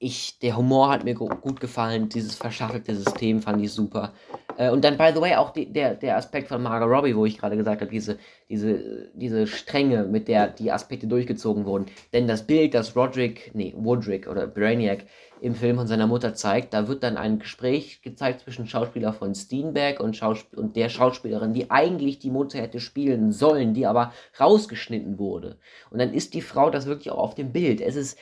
ich, 0.00 0.40
der 0.40 0.56
Humor 0.56 0.90
hat 0.90 1.04
mir 1.04 1.14
gut 1.14 1.60
gefallen, 1.60 2.08
dieses 2.08 2.34
verschachtelte 2.34 2.96
System 2.96 3.40
fand 3.40 3.62
ich 3.62 3.72
super. 3.72 4.12
Äh, 4.56 4.70
und 4.70 4.82
dann, 4.84 4.98
by 4.98 5.12
the 5.14 5.20
way, 5.20 5.36
auch 5.36 5.50
die, 5.50 5.72
der, 5.72 5.94
der 5.94 6.16
Aspekt 6.16 6.48
von 6.48 6.60
Margot 6.60 6.88
Robbie, 6.88 7.14
wo 7.14 7.24
ich 7.24 7.38
gerade 7.38 7.56
gesagt 7.56 7.80
habe, 7.80 7.90
diese, 7.90 8.18
diese, 8.48 9.10
diese 9.14 9.46
Strenge, 9.46 10.02
mit 10.02 10.26
der 10.26 10.48
die 10.48 10.72
Aspekte 10.72 11.06
durchgezogen 11.06 11.66
wurden. 11.66 11.86
Denn 12.12 12.26
das 12.26 12.44
Bild, 12.44 12.74
das 12.74 12.96
Roderick, 12.96 13.52
nee, 13.54 13.72
Woodrick 13.76 14.26
oder 14.26 14.48
Brainiac 14.48 15.06
im 15.42 15.56
Film 15.56 15.76
von 15.76 15.88
seiner 15.88 16.06
Mutter 16.06 16.34
zeigt. 16.34 16.72
Da 16.72 16.86
wird 16.86 17.02
dann 17.02 17.16
ein 17.16 17.40
Gespräch 17.40 18.00
gezeigt 18.00 18.42
zwischen 18.42 18.66
Schauspieler 18.66 19.12
von 19.12 19.34
Steenberg 19.34 19.98
und, 19.98 20.16
Schausp 20.16 20.56
und 20.56 20.76
der 20.76 20.88
Schauspielerin, 20.88 21.52
die 21.52 21.70
eigentlich 21.70 22.20
die 22.20 22.30
Mutter 22.30 22.60
hätte 22.60 22.78
spielen 22.78 23.32
sollen, 23.32 23.74
die 23.74 23.86
aber 23.86 24.12
rausgeschnitten 24.38 25.18
wurde. 25.18 25.58
Und 25.90 25.98
dann 25.98 26.14
ist 26.14 26.34
die 26.34 26.42
Frau 26.42 26.70
das 26.70 26.86
wirklich 26.86 27.10
auch 27.10 27.18
auf 27.18 27.34
dem 27.34 27.52
Bild. 27.52 27.80
Es 27.80 27.96
ist 27.96 28.18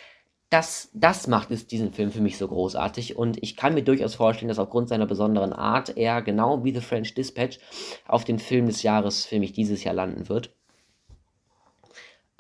das, 0.48 0.90
das 0.94 1.28
macht 1.28 1.52
es 1.52 1.66
diesen 1.66 1.92
Film 1.92 2.10
für 2.10 2.20
mich 2.20 2.36
so 2.36 2.48
großartig 2.48 3.16
und 3.16 3.40
ich 3.40 3.56
kann 3.56 3.74
mir 3.74 3.84
durchaus 3.84 4.16
vorstellen, 4.16 4.48
dass 4.48 4.58
aufgrund 4.58 4.88
seiner 4.88 5.06
besonderen 5.06 5.52
Art 5.52 5.96
er 5.96 6.22
genau 6.22 6.64
wie 6.64 6.74
The 6.74 6.80
French 6.80 7.14
Dispatch 7.14 7.60
auf 8.08 8.24
den 8.24 8.40
Film 8.40 8.66
des 8.66 8.82
Jahres 8.82 9.26
für 9.26 9.38
mich 9.38 9.52
dieses 9.52 9.84
Jahr 9.84 9.94
landen 9.94 10.28
wird. 10.28 10.52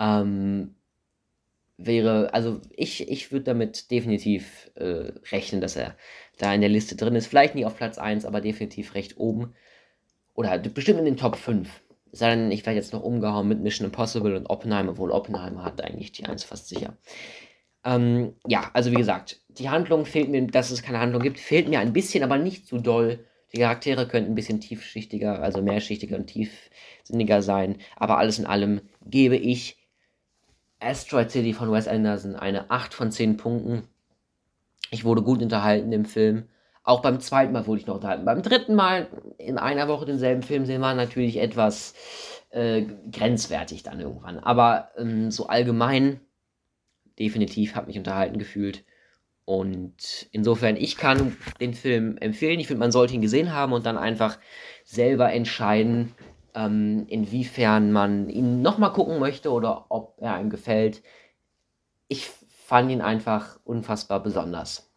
Ähm, 0.00 0.74
wäre, 1.84 2.32
also 2.34 2.60
ich, 2.76 3.08
ich 3.08 3.32
würde 3.32 3.46
damit 3.46 3.90
definitiv 3.90 4.70
äh, 4.74 5.12
rechnen, 5.32 5.60
dass 5.60 5.76
er 5.76 5.96
da 6.38 6.52
in 6.54 6.60
der 6.60 6.70
Liste 6.70 6.96
drin 6.96 7.14
ist. 7.14 7.26
Vielleicht 7.26 7.54
nicht 7.54 7.66
auf 7.66 7.76
Platz 7.76 7.98
1, 7.98 8.24
aber 8.24 8.40
definitiv 8.40 8.94
recht 8.94 9.16
oben. 9.18 9.54
Oder 10.34 10.58
bestimmt 10.58 11.00
in 11.00 11.04
den 11.04 11.16
Top 11.16 11.36
5. 11.36 11.68
Sei 12.12 12.34
denn, 12.34 12.50
ich 12.50 12.66
werde 12.66 12.78
jetzt 12.78 12.92
noch 12.92 13.02
umgehauen 13.02 13.48
mit 13.48 13.60
Mission 13.60 13.86
Impossible 13.86 14.36
und 14.36 14.46
Oppenheimer, 14.46 14.92
obwohl 14.92 15.12
Oppenheimer 15.12 15.64
hat 15.64 15.82
eigentlich 15.82 16.12
die 16.12 16.24
1 16.24 16.44
fast 16.44 16.68
sicher. 16.68 16.96
Ähm, 17.84 18.34
ja, 18.46 18.70
also 18.74 18.90
wie 18.90 18.96
gesagt, 18.96 19.40
die 19.48 19.70
Handlung 19.70 20.04
fehlt 20.04 20.28
mir, 20.28 20.46
dass 20.46 20.70
es 20.70 20.82
keine 20.82 21.00
Handlung 21.00 21.22
gibt, 21.22 21.38
fehlt 21.38 21.68
mir 21.68 21.80
ein 21.80 21.92
bisschen, 21.92 22.22
aber 22.22 22.36
nicht 22.36 22.66
so 22.66 22.78
doll. 22.78 23.26
Die 23.52 23.58
Charaktere 23.58 24.06
könnten 24.06 24.32
ein 24.32 24.36
bisschen 24.36 24.60
tiefschichtiger, 24.60 25.42
also 25.42 25.62
mehrschichtiger 25.62 26.16
und 26.16 26.26
tiefsinniger 26.26 27.42
sein. 27.42 27.78
Aber 27.96 28.18
alles 28.18 28.38
in 28.38 28.46
allem 28.46 28.80
gebe 29.04 29.36
ich 29.36 29.79
Asteroid 30.80 31.30
City 31.30 31.52
von 31.52 31.70
Wes 31.70 31.88
Anderson 31.88 32.36
eine 32.36 32.70
8 32.70 32.94
von 32.94 33.10
10 33.10 33.36
Punkten. 33.36 33.82
Ich 34.90 35.04
wurde 35.04 35.22
gut 35.22 35.42
unterhalten 35.42 35.92
im 35.92 36.04
Film. 36.04 36.48
Auch 36.82 37.02
beim 37.02 37.20
zweiten 37.20 37.52
Mal 37.52 37.66
wurde 37.66 37.80
ich 37.80 37.86
noch 37.86 37.96
unterhalten. 37.96 38.24
Beim 38.24 38.42
dritten 38.42 38.74
Mal 38.74 39.08
in 39.38 39.58
einer 39.58 39.86
Woche 39.88 40.06
denselben 40.06 40.42
Film 40.42 40.64
sehen 40.66 40.80
war 40.80 40.94
natürlich 40.94 41.36
etwas 41.36 41.94
äh, 42.50 42.86
grenzwertig 43.12 43.82
dann 43.82 44.00
irgendwann. 44.00 44.38
Aber 44.38 44.90
ähm, 44.96 45.30
so 45.30 45.46
allgemein 45.46 46.20
definitiv 47.18 47.74
habe 47.74 47.88
mich 47.88 47.98
unterhalten 47.98 48.38
gefühlt. 48.38 48.84
Und 49.44 50.28
insofern, 50.32 50.76
ich 50.76 50.96
kann 50.96 51.36
den 51.60 51.74
Film 51.74 52.16
empfehlen. 52.18 52.60
Ich 52.60 52.68
finde, 52.68 52.80
man 52.80 52.92
sollte 52.92 53.14
ihn 53.14 53.20
gesehen 53.20 53.52
haben 53.52 53.72
und 53.72 53.84
dann 53.84 53.98
einfach 53.98 54.38
selber 54.84 55.32
entscheiden, 55.32 56.14
ähm, 56.54 57.06
inwiefern 57.08 57.92
man 57.92 58.28
ihn 58.28 58.62
nochmal 58.62 58.92
gucken 58.92 59.18
möchte 59.18 59.50
oder 59.50 59.86
ob 59.88 60.16
er 60.18 60.34
einem 60.34 60.50
gefällt. 60.50 61.02
Ich 62.08 62.28
fand 62.28 62.90
ihn 62.90 63.00
einfach 63.00 63.58
unfassbar 63.64 64.20
besonders. 64.22 64.90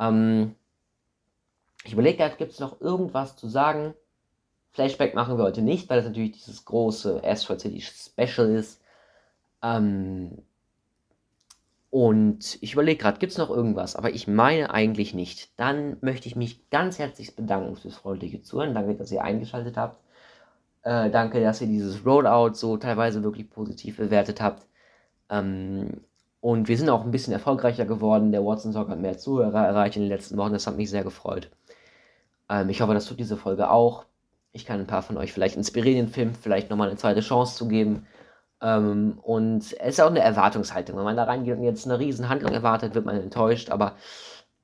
Ähm, 0.00 0.54
ich 1.84 1.92
überlege 1.92 2.18
gerade, 2.18 2.36
gibt 2.36 2.52
es 2.52 2.60
noch 2.60 2.80
irgendwas 2.80 3.36
zu 3.36 3.48
sagen? 3.48 3.94
Flashback 4.70 5.14
machen 5.14 5.36
wir 5.36 5.44
heute 5.44 5.62
nicht, 5.62 5.88
weil 5.90 5.98
das 5.98 6.06
natürlich 6.06 6.32
dieses 6.32 6.64
große 6.64 7.22
Astro 7.24 7.58
City 7.58 7.80
Special 7.80 8.48
ist. 8.50 8.82
Ähm, 9.62 10.42
und 11.92 12.56
ich 12.62 12.72
überlege 12.72 13.02
gerade, 13.02 13.18
gibt 13.18 13.32
es 13.32 13.38
noch 13.38 13.50
irgendwas? 13.50 13.96
Aber 13.96 14.14
ich 14.14 14.26
meine 14.26 14.70
eigentlich 14.72 15.12
nicht. 15.12 15.50
Dann 15.60 15.98
möchte 16.00 16.26
ich 16.26 16.36
mich 16.36 16.70
ganz 16.70 16.98
herzlich 16.98 17.36
bedanken 17.36 17.76
fürs 17.76 17.96
freundliche 17.96 18.40
Zuhören. 18.40 18.72
Danke, 18.72 18.94
dass 18.94 19.12
ihr 19.12 19.22
eingeschaltet 19.22 19.76
habt. 19.76 20.00
Äh, 20.84 21.10
danke, 21.10 21.42
dass 21.42 21.60
ihr 21.60 21.66
dieses 21.66 22.06
Rollout 22.06 22.54
so 22.54 22.78
teilweise 22.78 23.22
wirklich 23.22 23.50
positiv 23.50 23.98
bewertet 23.98 24.40
habt. 24.40 24.66
Ähm, 25.28 26.00
und 26.40 26.66
wir 26.66 26.78
sind 26.78 26.88
auch 26.88 27.04
ein 27.04 27.10
bisschen 27.10 27.34
erfolgreicher 27.34 27.84
geworden. 27.84 28.32
Der 28.32 28.42
Watson 28.42 28.72
Talk 28.72 28.88
hat 28.88 28.98
mehr 28.98 29.18
Zuhörer 29.18 29.66
erreicht 29.66 29.96
in 29.96 30.02
den 30.02 30.08
letzten 30.08 30.38
Wochen. 30.38 30.54
Das 30.54 30.66
hat 30.66 30.78
mich 30.78 30.88
sehr 30.88 31.04
gefreut. 31.04 31.50
Ähm, 32.48 32.70
ich 32.70 32.80
hoffe, 32.80 32.94
das 32.94 33.04
tut 33.04 33.20
diese 33.20 33.36
Folge 33.36 33.70
auch. 33.70 34.06
Ich 34.52 34.64
kann 34.64 34.80
ein 34.80 34.86
paar 34.86 35.02
von 35.02 35.18
euch 35.18 35.34
vielleicht 35.34 35.56
inspirieren, 35.58 36.06
den 36.06 36.08
Film 36.08 36.34
vielleicht 36.34 36.70
nochmal 36.70 36.88
eine 36.88 36.96
zweite 36.96 37.20
Chance 37.20 37.54
zu 37.54 37.68
geben. 37.68 38.06
Ähm, 38.62 39.18
und 39.22 39.58
es 39.58 39.72
ist 39.72 40.00
auch 40.00 40.10
eine 40.10 40.20
Erwartungshaltung. 40.20 40.96
Wenn 40.96 41.04
man 41.04 41.16
da 41.16 41.24
reingeht 41.24 41.56
und 41.56 41.64
jetzt 41.64 41.84
eine 41.84 41.98
Riesenhandlung 41.98 42.52
erwartet, 42.52 42.94
wird 42.94 43.04
man 43.04 43.16
enttäuscht. 43.16 43.70
Aber 43.70 43.96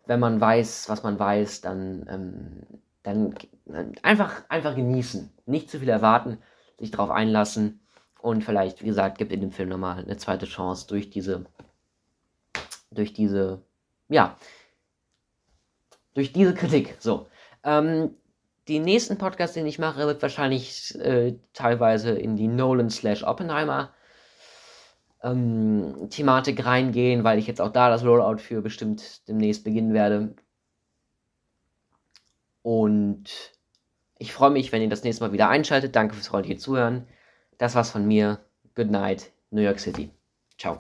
wenn 0.07 0.21
man 0.21 0.41
weiß, 0.41 0.89
was 0.89 1.03
man 1.03 1.19
weiß, 1.19 1.61
dann, 1.61 2.07
ähm, 2.09 2.81
dann 3.03 3.35
einfach, 4.03 4.45
einfach 4.49 4.77
genießen. 4.77 5.31
Nicht 5.47 5.69
zu 5.71 5.81
viel 5.81 5.89
erwarten, 5.89 6.39
sich 6.79 6.93
darauf 6.93 7.11
einlassen. 7.11 7.81
Und 8.21 8.45
vielleicht, 8.45 8.83
wie 8.83 8.87
gesagt, 8.87 9.19
gibt 9.19 9.33
in 9.33 9.41
dem 9.41 9.53
Film 9.53 9.69
nochmal 9.69 9.99
eine 9.99 10.17
zweite 10.17 10.47
Chance 10.47 10.87
durch 10.89 11.11
diese, 11.11 11.45
durch 12.91 13.13
diese, 13.13 13.63
ja, 14.09 14.37
durch 16.15 16.33
diese 16.33 16.55
Kritik. 16.55 16.97
So. 17.01 17.29
Ähm, 17.65 18.15
die 18.69 18.79
nächsten 18.79 19.19
Podcasts, 19.19 19.55
den 19.55 19.67
ich 19.67 19.79
mache, 19.79 20.07
wird 20.07 20.23
wahrscheinlich 20.23 20.95
äh, 21.01 21.37
teilweise 21.55 22.11
in 22.11 22.37
die 22.37 22.49
Nolan 22.49 22.91
slash 22.91 23.25
Oppenheimer 23.25 23.93
ähm, 25.23 26.09
Thematik 26.11 26.65
reingehen, 26.65 27.25
weil 27.25 27.39
ich 27.39 27.47
jetzt 27.47 27.61
auch 27.61 27.73
da 27.73 27.89
das 27.89 28.05
Rollout 28.05 28.39
für 28.39 28.61
bestimmt 28.63 29.27
demnächst 29.29 29.65
beginnen 29.65 29.95
werde. 29.95 30.35
Und 32.63 33.25
ich 34.19 34.33
freue 34.33 34.51
mich, 34.51 34.73
wenn 34.73 34.83
ihr 34.83 34.89
das 34.89 35.05
nächste 35.05 35.25
Mal 35.25 35.33
wieder 35.33 35.49
einschaltet. 35.49 35.97
Danke 35.97 36.15
fürs 36.15 36.29
freundliche 36.29 36.59
Zuhören. 36.59 37.07
Das 37.57 37.75
war's 37.75 37.91
von 37.91 38.07
mir. 38.07 38.41
Good 38.75 38.91
night, 38.91 39.33
New 39.51 39.63
York 39.63 39.81
City. 39.81 40.11
Ciao. 40.59 40.79